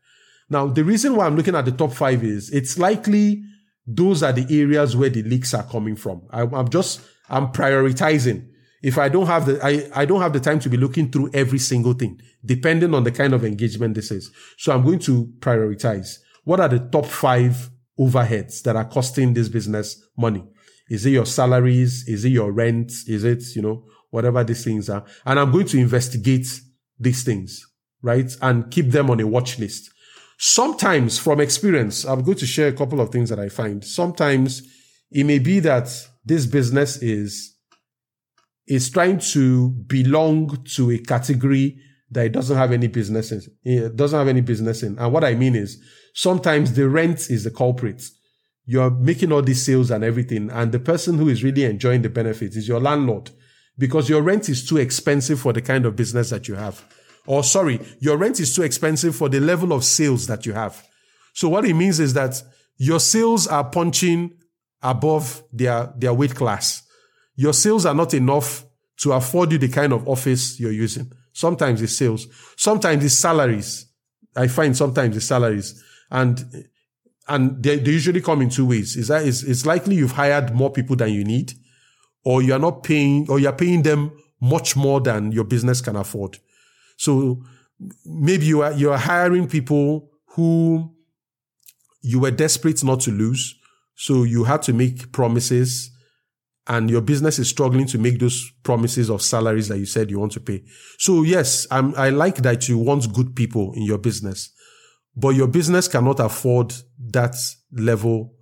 [0.49, 3.43] Now, the reason why I'm looking at the top five is it's likely
[3.87, 6.23] those are the areas where the leaks are coming from.
[6.31, 8.49] I, am just, I'm prioritizing.
[8.83, 11.33] If I don't have the, I, I don't have the time to be looking through
[11.35, 14.31] every single thing, depending on the kind of engagement this is.
[14.57, 16.17] So I'm going to prioritize.
[16.45, 17.69] What are the top five
[18.01, 20.49] overheads that are costing this business money?
[20.89, 22.09] Is it your salaries?
[22.09, 22.91] Is it your rent?
[23.07, 25.05] Is it, you know, whatever these things are.
[25.25, 26.47] And I'm going to investigate
[26.99, 27.65] these things,
[28.03, 28.31] right?
[28.43, 29.91] And keep them on a watch list.
[30.39, 33.85] Sometimes from experience, I'm going to share a couple of things that I find.
[33.85, 34.63] Sometimes
[35.11, 35.91] it may be that
[36.25, 37.57] this business is,
[38.67, 41.79] is trying to belong to a category
[42.11, 43.43] that it doesn't have any business in.
[43.65, 44.99] It doesn't have any business in.
[44.99, 45.83] And what I mean is
[46.15, 48.03] sometimes the rent is the culprit.
[48.65, 50.51] You're making all these sales and everything.
[50.51, 53.31] And the person who is really enjoying the benefits is your landlord
[53.79, 56.85] because your rent is too expensive for the kind of business that you have.
[57.27, 60.85] Or sorry, your rent is too expensive for the level of sales that you have.
[61.35, 62.43] So what it means is that
[62.79, 64.33] your sales are punching
[64.83, 66.83] above their, their weight class.
[67.37, 68.65] Your sales are not enough
[68.99, 71.13] to afford you the kind of office you're using.
[71.33, 72.27] Sometimes it's sales.
[72.57, 73.87] Sometimes it's salaries.
[74.35, 75.83] I find sometimes it's salaries.
[76.11, 76.67] And,
[77.29, 78.97] and they, they usually come in two ways.
[78.97, 81.53] Is that it's, it's likely you've hired more people than you need
[82.29, 86.37] or you're not paying, or you're paying them much more than your business can afford.
[86.99, 87.43] So
[88.05, 90.95] maybe you are, you are hiring people who
[92.03, 93.55] you were desperate not to lose.
[93.95, 95.91] So you had to make promises
[96.67, 100.19] and your business is struggling to make those promises of salaries that you said you
[100.19, 100.63] want to pay.
[100.99, 104.53] So yes, I'm, I like that you want good people in your business,
[105.17, 106.75] but your business cannot afford
[107.07, 107.37] that
[107.73, 108.35] level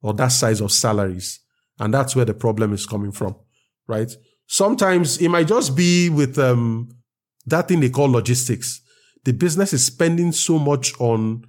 [0.00, 1.40] or that size of salaries.
[1.78, 3.36] And that's where the problem is coming from,
[3.86, 4.10] right?
[4.46, 6.88] Sometimes it might just be with, um,
[7.46, 8.80] that thing they call logistics.
[9.24, 11.44] The business is spending so much on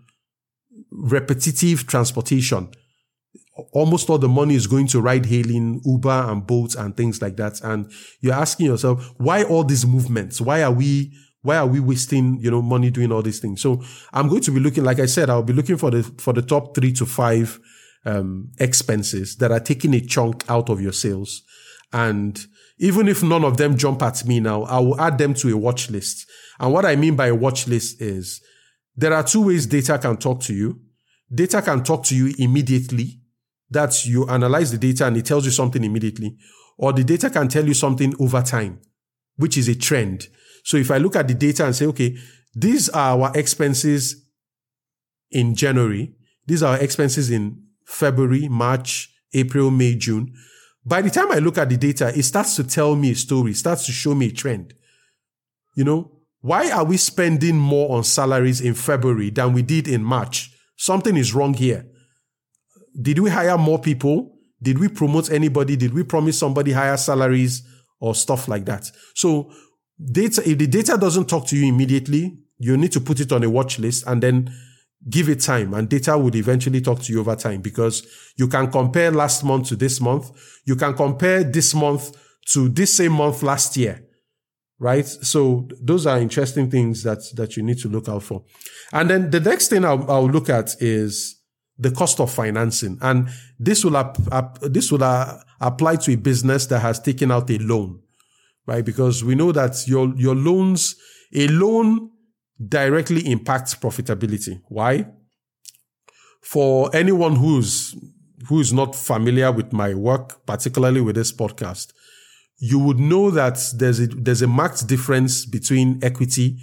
[0.91, 2.69] repetitive transportation
[3.71, 7.38] almost all the money is going to ride hailing, Uber and Bolts and things like
[7.38, 7.61] that.
[7.61, 10.41] And you're asking yourself, why all these movements?
[10.41, 13.61] Why are we, why are we wasting, you know, money doing all these things?
[13.61, 13.82] So
[14.13, 16.41] I'm going to be looking, like I said, I'll be looking for the, for the
[16.41, 17.59] top three to five,
[18.06, 21.41] um, expenses that are taking a chunk out of your sales.
[21.91, 22.39] And
[22.78, 25.58] even if none of them jump at me now, I will add them to a
[25.58, 26.28] watch list.
[26.60, 28.41] And what I mean by a watch list is
[28.95, 30.80] there are two ways data can talk to you.
[31.34, 33.20] Data can talk to you immediately
[33.70, 36.38] that you analyze the data and it tells you something immediately,
[36.78, 38.80] or the data can tell you something over time,
[39.38, 40.28] which is a trend.
[40.64, 42.16] So if I look at the data and say, okay,
[42.53, 44.24] these are our expenses
[45.32, 46.14] in January,
[46.45, 50.33] these are our expenses in February, March, April, May, June.
[50.86, 53.53] By the time I look at the data, it starts to tell me a story,
[53.53, 54.73] starts to show me a trend.
[55.75, 56.11] You know,
[56.41, 60.51] why are we spending more on salaries in February than we did in March?
[60.77, 61.86] Something is wrong here.
[63.01, 64.38] Did we hire more people?
[64.61, 65.75] Did we promote anybody?
[65.75, 67.63] Did we promise somebody higher salaries
[67.99, 68.91] or stuff like that?
[69.15, 69.51] So
[69.99, 73.43] data, if the data doesn't talk to you immediately, you need to put it on
[73.43, 74.53] a watch list and then
[75.10, 78.06] give it time and data would eventually talk to you over time because
[78.38, 80.32] you can compare last month to this month.
[80.66, 82.16] You can compare this month
[82.47, 84.01] to this same month last year.
[84.78, 85.06] Right.
[85.08, 88.43] So those are interesting things that, that you need to look out for.
[88.91, 91.39] And then the next thing I'll, I'll look at is
[91.78, 92.97] the cost of financing.
[93.01, 97.32] And this will, ap- ap- this will uh, apply to a business that has taken
[97.32, 98.01] out a loan,
[98.66, 98.84] right?
[98.84, 100.95] Because we know that your, your loans,
[101.34, 102.12] a loan
[102.64, 104.62] directly impacts profitability.
[104.68, 105.08] Why?
[106.41, 107.95] For anyone who's,
[108.47, 111.91] who is not familiar with my work, particularly with this podcast,
[112.58, 116.58] you would know that there's a, there's a marked difference between equity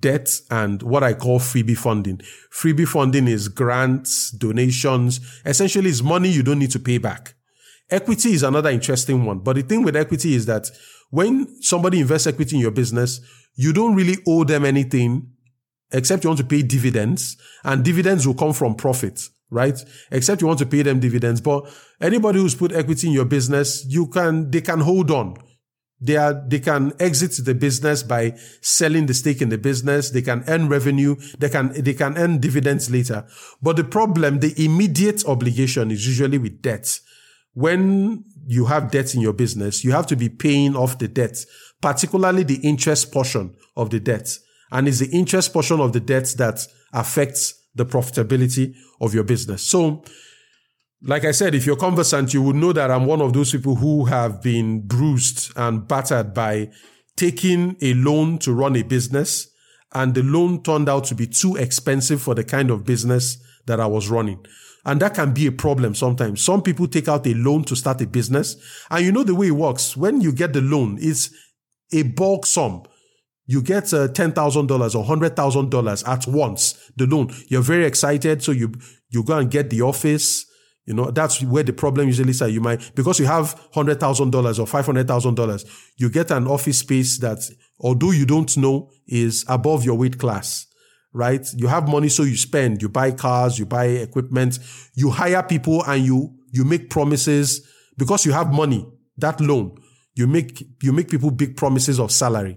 [0.00, 2.20] debt and what I call freebie funding.
[2.52, 7.34] Freebie funding is grants, donations, essentially is money you don't need to pay back.
[7.90, 9.38] Equity is another interesting one.
[9.38, 10.70] But the thing with equity is that
[11.10, 13.20] when somebody invests equity in your business,
[13.54, 15.30] you don't really owe them anything
[15.92, 19.78] except you want to pay dividends and dividends will come from profits, right?
[20.10, 21.40] Except you want to pay them dividends.
[21.40, 21.70] But
[22.00, 25.36] anybody who's put equity in your business, you can, they can hold on.
[26.00, 30.10] They are, they can exit the business by selling the stake in the business.
[30.10, 31.16] They can earn revenue.
[31.38, 33.26] They can, they can earn dividends later.
[33.60, 37.00] But the problem, the immediate obligation is usually with debt.
[37.54, 41.44] When you have debt in your business, you have to be paying off the debt,
[41.82, 44.38] particularly the interest portion of the debt.
[44.70, 49.62] And it's the interest portion of the debt that affects the profitability of your business.
[49.62, 50.02] So
[51.02, 53.76] like I said, if you're conversant, you would know that I'm one of those people
[53.76, 56.70] who have been bruised and battered by
[57.16, 59.48] taking a loan to run a business.
[59.94, 63.80] And the loan turned out to be too expensive for the kind of business that
[63.80, 64.44] I was running.
[64.84, 66.42] And that can be a problem sometimes.
[66.42, 68.56] Some people take out a loan to start a business.
[68.90, 69.96] And you know the way it works.
[69.96, 71.30] When you get the loan, it's
[71.92, 72.82] a bulk sum.
[73.48, 77.34] You get uh, $10,000 or $100,000 at once, the loan.
[77.48, 78.44] You're very excited.
[78.44, 78.72] So you,
[79.08, 80.46] you go and get the office
[80.88, 82.54] you know, that's where the problem usually starts.
[82.54, 87.40] You might, because you have $100,000 or $500,000, you get an office space that,
[87.78, 90.66] although you don't know, is above your weight class,
[91.12, 91.46] right?
[91.54, 94.60] You have money, so you spend, you buy cars, you buy equipment,
[94.94, 97.68] you hire people and you, you make promises
[97.98, 98.88] because you have money,
[99.18, 99.76] that loan,
[100.14, 102.56] you make, you make people big promises of salary.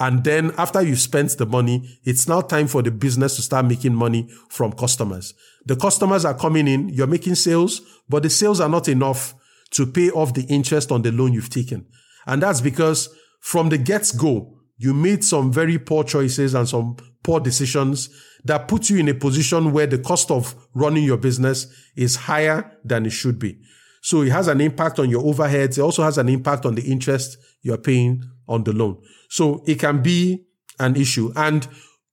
[0.00, 3.66] And then after you spent the money, it's now time for the business to start
[3.66, 5.34] making money from customers.
[5.66, 9.34] The customers are coming in, you're making sales, but the sales are not enough
[9.72, 11.86] to pay off the interest on the loan you've taken.
[12.26, 16.96] And that's because from the get go, you made some very poor choices and some
[17.22, 18.08] poor decisions
[18.44, 22.74] that put you in a position where the cost of running your business is higher
[22.84, 23.58] than it should be.
[24.00, 25.76] So it has an impact on your overheads.
[25.76, 29.02] It also has an impact on the interest you're paying on the loan.
[29.30, 30.44] So it can be
[30.80, 31.32] an issue.
[31.36, 31.66] And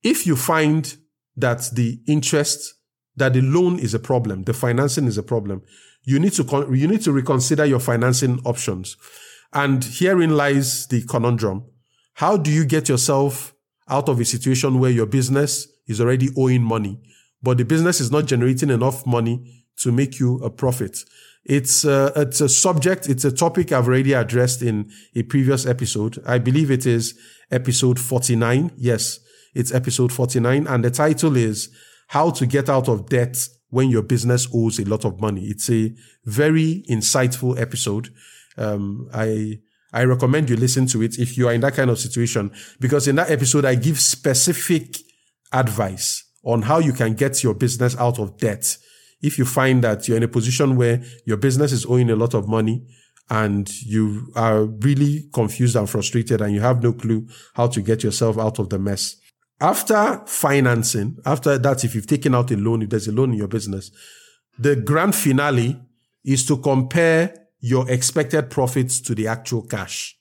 [0.03, 0.95] if you find
[1.35, 2.75] that the interest
[3.15, 5.63] that the loan is a problem, the financing is a problem,
[6.03, 8.95] you need to con- you need to reconsider your financing options.
[9.51, 11.65] And herein lies the conundrum.
[12.13, 13.55] How do you get yourself
[13.89, 16.99] out of a situation where your business is already owing money,
[17.41, 21.03] but the business is not generating enough money to make you a profit.
[21.45, 26.21] It's a, it's a subject, it's a topic I've already addressed in a previous episode.
[26.25, 27.17] I believe it is
[27.51, 28.71] episode 49.
[28.75, 29.19] Yes,
[29.55, 30.67] it's episode 49.
[30.67, 31.69] And the title is
[32.09, 33.37] How to Get Out of Debt
[33.69, 35.45] When Your Business Owes a Lot of Money.
[35.45, 35.93] It's a
[36.25, 38.09] very insightful episode.
[38.57, 39.59] Um, I,
[39.93, 43.07] I recommend you listen to it if you are in that kind of situation, because
[43.07, 44.97] in that episode, I give specific
[45.53, 48.77] advice on how you can get your business out of debt
[49.21, 52.33] if you find that you're in a position where your business is owing a lot
[52.33, 52.85] of money
[53.29, 58.03] and you are really confused and frustrated and you have no clue how to get
[58.03, 59.15] yourself out of the mess.
[59.59, 63.39] After financing, after that, if you've taken out a loan, if there's a loan in
[63.39, 63.91] your business,
[64.59, 65.79] the grand finale
[66.23, 70.15] is to compare your expected profits to the actual cash.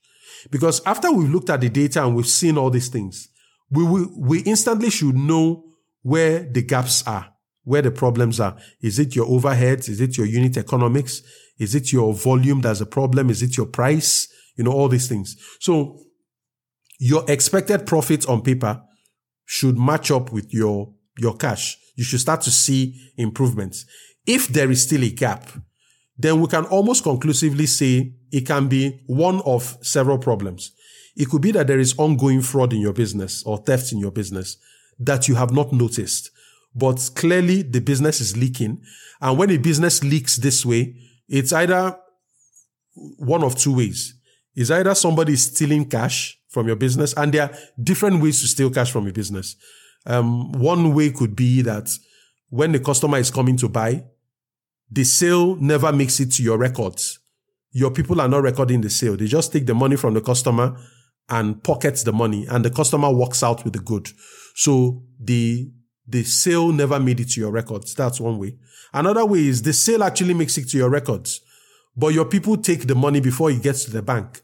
[0.50, 3.28] Because after we've looked at the data and we've seen all these things,
[3.70, 5.64] we, we, we instantly should know
[6.02, 7.35] where the gaps are
[7.66, 8.56] where the problems are.
[8.80, 9.88] Is it your overheads?
[9.88, 11.20] Is it your unit economics?
[11.58, 13.28] Is it your volume that's a problem?
[13.28, 14.28] Is it your price?
[14.56, 15.36] You know, all these things.
[15.58, 16.00] So
[17.00, 18.80] your expected profits on paper
[19.46, 21.76] should match up with your, your cash.
[21.96, 23.84] You should start to see improvements.
[24.26, 25.50] If there is still a gap,
[26.16, 30.70] then we can almost conclusively say it can be one of several problems.
[31.16, 34.12] It could be that there is ongoing fraud in your business or theft in your
[34.12, 34.56] business
[35.00, 36.30] that you have not noticed
[36.76, 38.82] but clearly the business is leaking.
[39.20, 40.94] And when a business leaks this way,
[41.26, 41.98] it's either
[43.18, 44.14] one of two ways.
[44.54, 48.46] It's either somebody is stealing cash from your business, and there are different ways to
[48.46, 49.56] steal cash from your business.
[50.06, 51.90] Um, one way could be that
[52.48, 54.04] when the customer is coming to buy,
[54.90, 57.18] the sale never makes it to your records.
[57.72, 59.16] Your people are not recording the sale.
[59.16, 60.78] They just take the money from the customer
[61.28, 64.08] and pockets the money, and the customer walks out with the good.
[64.54, 65.70] So the
[66.06, 67.94] the sale never made it to your records.
[67.94, 68.56] That's one way.
[68.92, 71.40] Another way is the sale actually makes it to your records,
[71.96, 74.42] but your people take the money before it gets to the bank.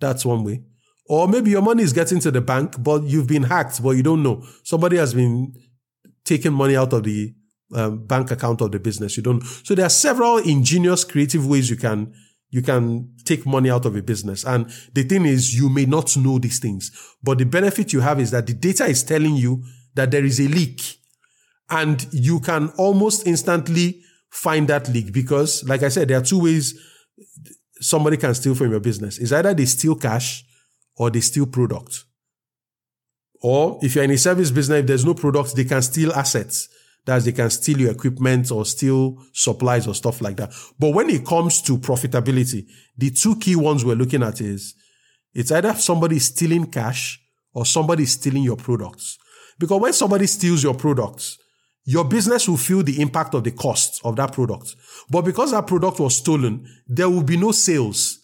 [0.00, 0.62] That's one way.
[1.06, 4.02] Or maybe your money is getting to the bank, but you've been hacked, but you
[4.02, 4.42] don't know.
[4.62, 5.54] Somebody has been
[6.24, 7.34] taking money out of the
[7.74, 9.16] um, bank account of the business.
[9.16, 9.42] You don't.
[9.42, 12.14] So there are several ingenious, creative ways you can
[12.50, 14.44] you can take money out of a business.
[14.44, 18.20] And the thing is, you may not know these things, but the benefit you have
[18.20, 19.64] is that the data is telling you
[19.94, 20.98] that there is a leak
[21.70, 26.42] and you can almost instantly find that leak because, like I said, there are two
[26.42, 26.78] ways
[27.80, 29.18] somebody can steal from your business.
[29.18, 30.44] It's either they steal cash
[30.96, 32.04] or they steal product.
[33.42, 36.68] Or if you're in a service business, if there's no product, they can steal assets.
[37.04, 40.52] That's they can steal your equipment or steal supplies or stuff like that.
[40.78, 42.66] But when it comes to profitability,
[42.96, 44.74] the two key ones we're looking at is
[45.34, 47.20] it's either somebody stealing cash
[47.52, 49.18] or somebody stealing your products.
[49.58, 51.38] Because when somebody steals your products,
[51.84, 54.74] your business will feel the impact of the cost of that product.
[55.10, 58.20] But because that product was stolen, there will be no sales.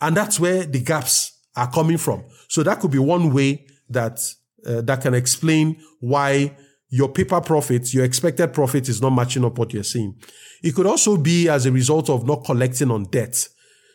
[0.00, 2.24] And that's where the gaps are coming from.
[2.48, 4.20] So that could be one way that
[4.66, 6.56] uh, that can explain why
[6.90, 10.16] your paper profit, your expected profit is not matching up what you're seeing.
[10.62, 13.48] It could also be as a result of not collecting on debt.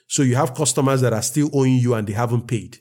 [0.08, 2.78] So you have customers that are still owing you and they haven't paid.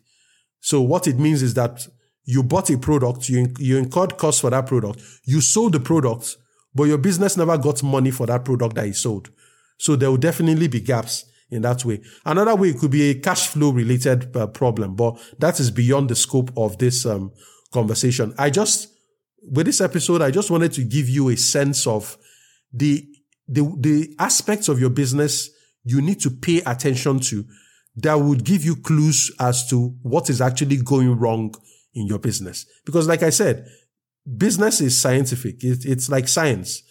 [0.60, 1.86] So what it means is that
[2.24, 6.36] you bought a product, you, you incurred costs for that product, you sold the product,
[6.74, 9.30] but your business never got money for that product that you sold.
[9.78, 12.00] So there will definitely be gaps in that way.
[12.24, 16.16] Another way could be a cash flow related uh, problem, but that is beyond the
[16.16, 17.32] scope of this um,
[17.72, 18.34] conversation.
[18.38, 18.88] I just,
[19.42, 22.16] with this episode, I just wanted to give you a sense of
[22.72, 23.06] the,
[23.48, 25.50] the, the aspects of your business
[25.84, 27.44] you need to pay attention to
[27.96, 31.54] that would give you clues as to what is actually going wrong
[31.94, 32.66] in your business.
[32.84, 33.66] Because like I said,
[34.36, 35.62] business is scientific.
[35.62, 36.82] It, it's like science,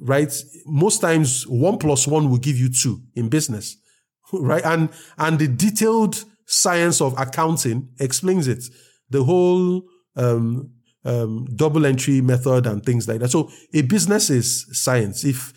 [0.00, 0.32] right?
[0.66, 3.76] Most times one plus one will give you two in business,
[4.32, 4.64] right?
[4.64, 8.64] And, and the detailed science of accounting explains it.
[9.10, 9.84] The whole,
[10.16, 10.70] um,
[11.04, 13.30] um, double entry method and things like that.
[13.30, 15.24] So a business is science.
[15.24, 15.52] If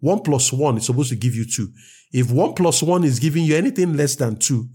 [0.00, 1.68] one plus one is supposed to give you two,
[2.12, 4.68] if one plus one is giving you anything less than two,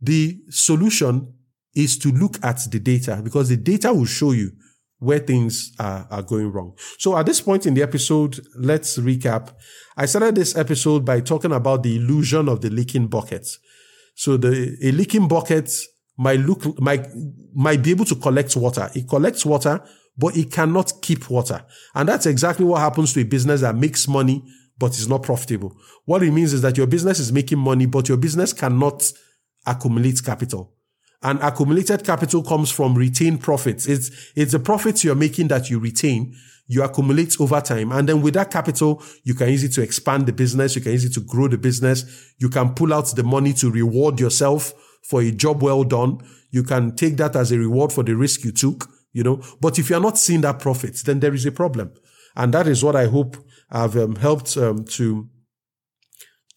[0.00, 1.34] the solution
[1.74, 4.50] is to look at the data because the data will show you
[4.98, 6.76] where things are, are going wrong.
[6.98, 9.54] So at this point in the episode, let's recap.
[9.96, 13.46] I started this episode by talking about the illusion of the leaking bucket.
[14.14, 15.72] So the a leaking bucket
[16.16, 17.06] might look might
[17.54, 18.90] might be able to collect water.
[18.94, 19.80] It collects water,
[20.16, 21.64] but it cannot keep water.
[21.94, 24.42] And that's exactly what happens to a business that makes money
[24.78, 25.76] but is not profitable.
[26.04, 29.12] What it means is that your business is making money, but your business cannot
[29.66, 30.72] accumulate capital.
[31.22, 33.86] And accumulated capital comes from retained profits.
[33.88, 36.34] It's, it's the profits you're making that you retain,
[36.68, 37.90] you accumulate over time.
[37.90, 40.76] And then with that capital, you can use it to expand the business.
[40.76, 42.32] You can use it to grow the business.
[42.38, 46.18] You can pull out the money to reward yourself for a job well done.
[46.50, 49.42] You can take that as a reward for the risk you took, you know.
[49.60, 51.92] But if you're not seeing that profit, then there is a problem.
[52.36, 53.36] And that is what I hope
[53.70, 55.28] I've um, helped um, to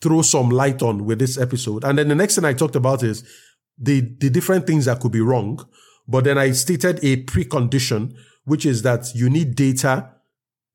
[0.01, 1.83] throw some light on with this episode.
[1.83, 3.23] And then the next thing I talked about is
[3.81, 5.65] the, the different things that could be wrong.
[6.07, 8.15] But then I stated a precondition,
[8.45, 10.09] which is that you need data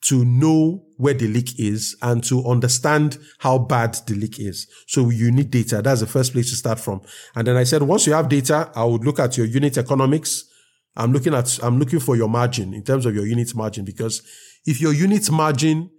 [0.02, 4.68] to know where the leak is and to understand how bad the leak is.
[4.86, 5.82] So you need data.
[5.82, 7.00] That's the first place to start from.
[7.34, 10.44] And then I said, once you have data, I would look at your unit economics.
[10.96, 14.22] I'm looking at, I'm looking for your margin in terms of your unit margin because
[14.64, 15.90] if your unit margin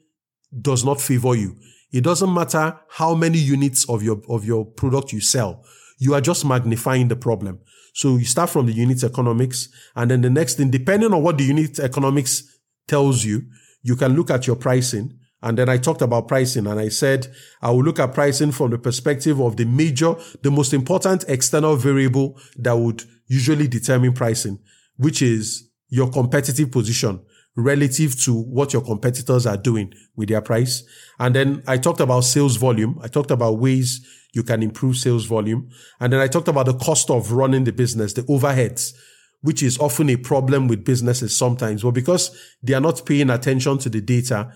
[0.61, 1.57] does not favor you,
[1.91, 5.63] it doesn't matter how many units of your, of your product you sell.
[5.97, 7.59] You are just magnifying the problem.
[7.93, 11.37] So you start from the unit economics and then the next thing, depending on what
[11.37, 12.43] the unit economics
[12.87, 13.43] tells you,
[13.81, 15.17] you can look at your pricing.
[15.41, 17.27] And then I talked about pricing and I said,
[17.61, 21.75] I will look at pricing from the perspective of the major, the most important external
[21.75, 24.59] variable that would usually determine pricing,
[24.97, 27.21] which is your competitive position
[27.55, 30.83] relative to what your competitors are doing with their price.
[31.19, 32.99] And then I talked about sales volume.
[33.01, 35.69] I talked about ways you can improve sales volume.
[35.99, 38.93] And then I talked about the cost of running the business, the overheads,
[39.41, 41.83] which is often a problem with businesses sometimes.
[41.83, 44.51] Well, because they are not paying attention to the data,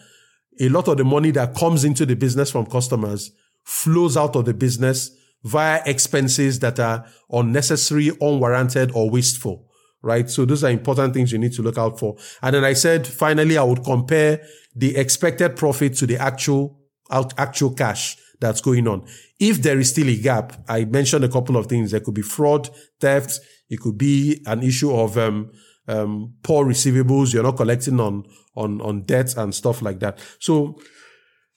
[0.60, 3.32] a lot of the money that comes into the business from customers
[3.64, 5.12] flows out of the business
[5.44, 9.68] via expenses that are unnecessary, unwarranted, or wasteful
[10.04, 10.30] right?
[10.30, 12.18] So those are important things you need to look out for.
[12.42, 14.42] And then I said, finally, I would compare
[14.76, 16.80] the expected profit to the actual,
[17.12, 19.06] actual cash that's going on.
[19.40, 21.92] If there is still a gap, I mentioned a couple of things.
[21.92, 22.70] There could be fraud,
[23.00, 23.40] theft.
[23.70, 25.52] It could be an issue of, um,
[25.88, 27.34] um, poor receivables.
[27.34, 28.26] You're not collecting on,
[28.56, 30.20] on, on debts and stuff like that.
[30.40, 30.80] So,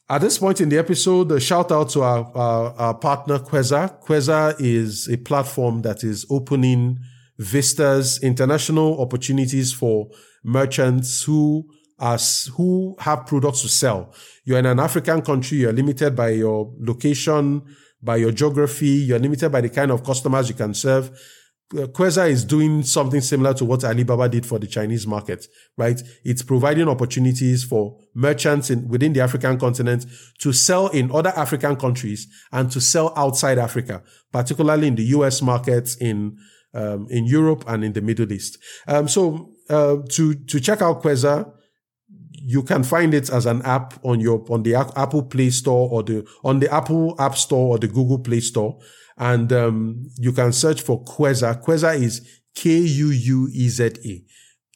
[0.09, 4.03] at this point in the episode, a shout out to our, our, our partner Kuueza.
[4.05, 6.99] Kuueza is a platform that is opening
[7.39, 10.09] vistas, international opportunities for
[10.45, 11.67] merchants who
[11.99, 12.19] are,
[12.57, 14.13] who have products to sell.
[14.45, 17.63] You're in an African country, you're limited by your location,
[18.03, 21.11] by your geography, you're limited by the kind of customers you can serve.
[21.73, 26.01] Kuueza is doing something similar to what Alibaba did for the Chinese market, right?
[26.25, 30.07] It's providing opportunities for merchants in, within the African continent
[30.41, 35.43] to sell in other African countries and to sell outside Africa, particularly in the US
[35.43, 36.37] markets, in
[36.75, 38.59] um, in Europe and in the Middle East.
[38.87, 41.51] Um, so uh, to to check out Kuueza,
[42.47, 46.03] you can find it as an app on your on the Apple Play Store or
[46.03, 48.79] the on the Apple App Store or the Google Play Store,
[49.17, 51.63] and um, you can search for Kuueza.
[51.63, 54.25] Kuueza is K U U E Z A.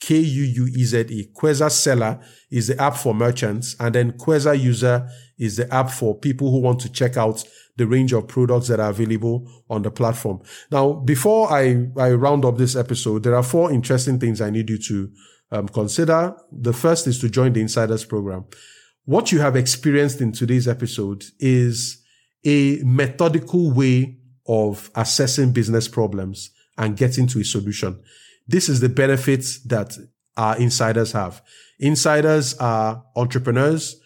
[0.00, 1.30] K U U E Z E.
[1.34, 5.06] Kuueza Seller is the app for merchants, and then Kuueza User
[5.38, 7.44] is the app for people who want to check out
[7.76, 10.40] the range of products that are available on the platform.
[10.70, 14.68] Now, before I, I round up this episode, there are four interesting things I need
[14.68, 15.10] you to
[15.50, 16.34] um, consider.
[16.52, 18.44] The first is to join the Insiders program.
[19.04, 22.02] What you have experienced in today's episode is
[22.44, 28.00] a methodical way of assessing business problems and getting to a solution.
[28.46, 29.96] This is the benefits that
[30.36, 31.42] our insiders have.
[31.78, 34.00] Insiders are entrepreneurs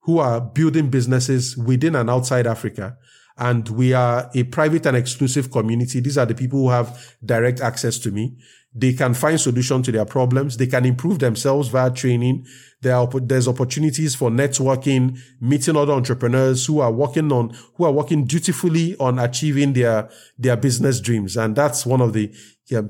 [0.00, 2.96] who are building businesses within and outside Africa.
[3.38, 6.00] And we are a private and exclusive community.
[6.00, 8.36] These are the people who have direct access to me.
[8.74, 10.56] They can find solutions to their problems.
[10.56, 12.46] They can improve themselves via training.
[12.82, 17.92] There are, there's opportunities for networking, meeting other entrepreneurs who are working on, who are
[17.92, 21.36] working dutifully on achieving their, their business dreams.
[21.36, 22.32] And that's one of the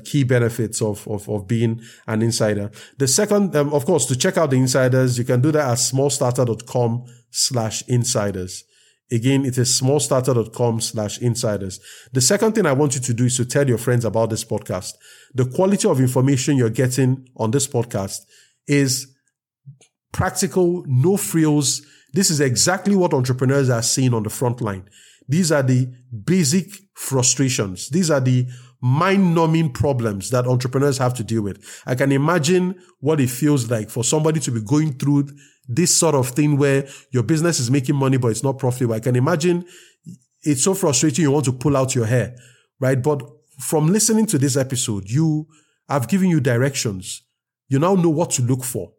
[0.05, 2.71] key benefits of, of, of being an insider.
[2.99, 5.79] The second, um, of course, to check out the insiders, you can do that at
[5.79, 8.65] smallstarter.com slash insiders.
[9.11, 11.81] Again, it is smallstarter.com slash insiders.
[12.13, 14.45] The second thing I want you to do is to tell your friends about this
[14.45, 14.95] podcast.
[15.35, 18.21] The quality of information you're getting on this podcast
[18.67, 19.15] is
[20.13, 21.83] practical, no frills.
[22.13, 24.89] This is exactly what entrepreneurs are seeing on the front line.
[25.27, 25.89] These are the
[26.25, 27.89] basic frustrations.
[27.89, 28.47] These are the
[28.81, 31.83] mind numbing problems that entrepreneurs have to deal with.
[31.87, 35.29] I can imagine what it feels like for somebody to be going through
[35.69, 38.95] this sort of thing where your business is making money, but it's not profitable.
[38.95, 39.65] I can imagine
[40.43, 41.23] it's so frustrating.
[41.23, 42.35] You want to pull out your hair,
[42.81, 43.01] right?
[43.01, 43.23] But
[43.61, 45.47] from listening to this episode, you,
[45.89, 47.23] I've given you directions.
[47.69, 48.93] You now know what to look for.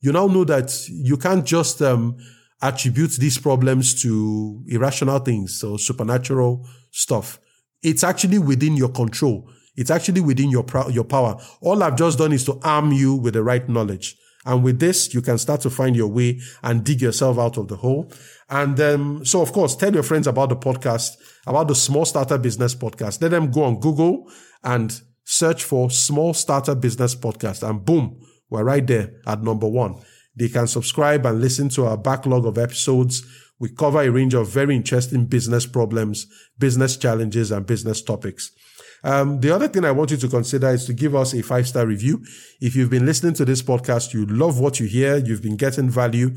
[0.00, 2.16] You now know that you can't just, um,
[2.62, 7.38] attribute these problems to irrational things or supernatural stuff.
[7.82, 9.50] It's actually within your control.
[9.76, 11.38] It's actually within your, your power.
[11.60, 14.16] All I've just done is to arm you with the right knowledge.
[14.46, 17.68] And with this, you can start to find your way and dig yourself out of
[17.68, 18.10] the hole.
[18.48, 21.16] And um, so, of course, tell your friends about the podcast,
[21.46, 23.20] about the Smallstarter Business Podcast.
[23.20, 24.30] Let them go on Google
[24.62, 27.68] and search for Smallstarter Business Podcast.
[27.68, 30.00] And boom, we're right there at number one.
[30.36, 33.26] They can subscribe and listen to our backlog of episodes.
[33.58, 36.26] We cover a range of very interesting business problems,
[36.58, 38.52] business challenges, and business topics.
[39.04, 41.68] Um, the other thing I want you to consider is to give us a five
[41.68, 42.24] star review.
[42.60, 45.88] If you've been listening to this podcast, you love what you hear, you've been getting
[45.88, 46.34] value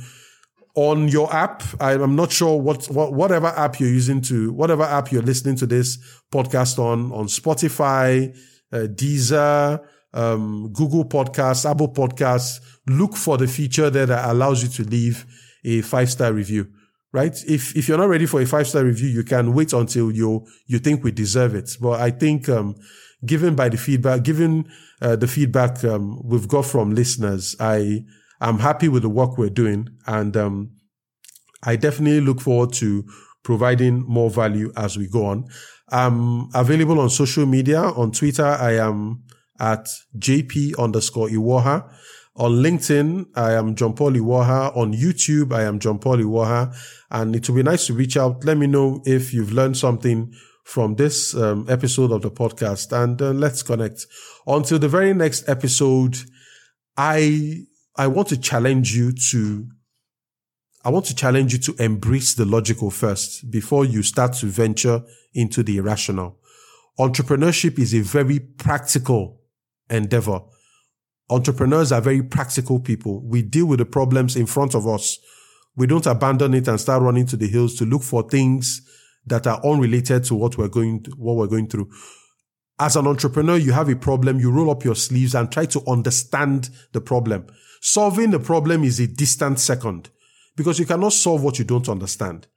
[0.76, 1.64] on your app.
[1.80, 5.66] I'm not sure what, what, whatever app you're using to, whatever app you're listening to
[5.66, 5.98] this
[6.32, 8.38] podcast on, on Spotify,
[8.72, 9.84] uh, Deezer,
[10.14, 12.60] um, Google Podcasts, Apple Podcasts.
[12.88, 15.26] Look for the feature there that allows you to leave
[15.66, 16.68] a five star review
[17.12, 17.36] right?
[17.48, 20.46] If if you're not ready for a five star review, you can wait until you
[20.68, 21.72] you think we deserve it.
[21.82, 22.76] But I think, um,
[23.26, 24.70] given by the feedback, given
[25.02, 28.06] uh, the feedback um, we've got from listeners, I
[28.42, 30.72] am happy with the work we're doing, and um,
[31.64, 33.06] I definitely look forward to
[33.44, 35.46] providing more value as we go on.
[35.92, 37.82] I'm available on social media.
[37.82, 39.24] On Twitter, I am
[39.60, 39.88] at
[40.18, 41.92] JP underscore Iwuoha.
[42.40, 44.74] On LinkedIn, I am John Paul Iwuoha.
[44.78, 46.74] On YouTube, I am John Paul Iwuoha.
[47.12, 48.46] And it would be nice to reach out.
[48.46, 50.34] Let me know if you've learned something
[50.64, 54.06] from this um, episode of the podcast and uh, let's connect.
[54.48, 56.16] Until the very next episode,
[56.96, 57.66] I,
[57.98, 59.68] I want to challenge you to,
[60.86, 65.04] I want to challenge you to embrace the logical first before you start to venture
[65.34, 66.38] into the irrational.
[66.98, 69.42] Entrepreneurship is a very practical
[69.90, 70.40] endeavor
[71.30, 73.22] Entrepreneurs are very practical people.
[73.24, 75.20] We deal with the problems in front of us.
[75.76, 78.82] We don't abandon it and start running to the hills to look for things
[79.26, 81.90] that are unrelated to what we're going, to, what we're going through.
[82.80, 85.82] As an entrepreneur, you have a problem, you roll up your sleeves and try to
[85.88, 87.46] understand the problem.
[87.82, 90.10] Solving the problem is a distant second
[90.56, 92.48] because you cannot solve what you don't understand.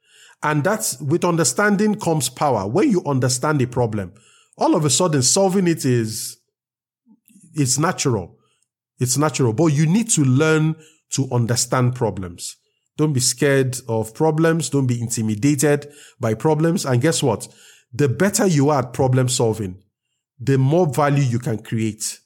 [0.43, 2.67] And that's with understanding comes power.
[2.67, 4.15] When you understand a problem,
[4.57, 6.39] all of a sudden solving it is,
[7.55, 8.39] it's natural.
[9.03, 10.77] It's natural, but you need to learn
[11.15, 12.55] to understand problems.
[12.97, 14.71] Don't be scared of problems.
[14.71, 15.91] Don't be intimidated
[16.21, 16.87] by problems.
[16.87, 17.49] And guess what?
[17.93, 19.83] The better you are at problem solving,
[20.39, 22.21] the more value you can create.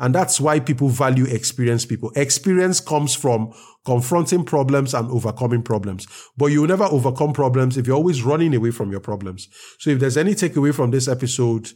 [0.00, 2.12] And that's why people value experienced people.
[2.14, 3.54] Experience comes from
[3.86, 6.06] confronting problems and overcoming problems.
[6.36, 9.48] But you will never overcome problems if you're always running away from your problems.
[9.78, 11.70] So if there's any takeaway from this episode,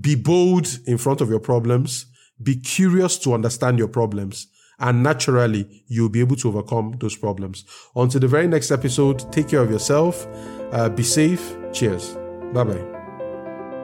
[0.00, 2.06] be bold in front of your problems
[2.42, 7.64] be curious to understand your problems and naturally you'll be able to overcome those problems.
[7.94, 10.26] Until the very next episode, take care of yourself,
[10.72, 11.56] uh, be safe.
[11.72, 12.16] Cheers.
[12.52, 12.96] Bye bye.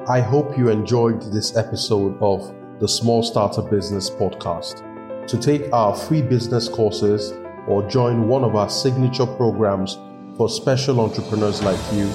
[0.09, 2.41] I hope you enjoyed this episode of
[2.81, 4.83] the Smallstarter Business Podcast.
[5.29, 7.33] To take our free business courses
[7.69, 9.99] or join one of our signature programs
[10.37, 12.07] for special entrepreneurs like you,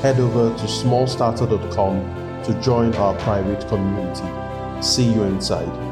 [0.00, 4.41] head over to smallstarter.com to join our private community.
[4.82, 5.91] See you inside.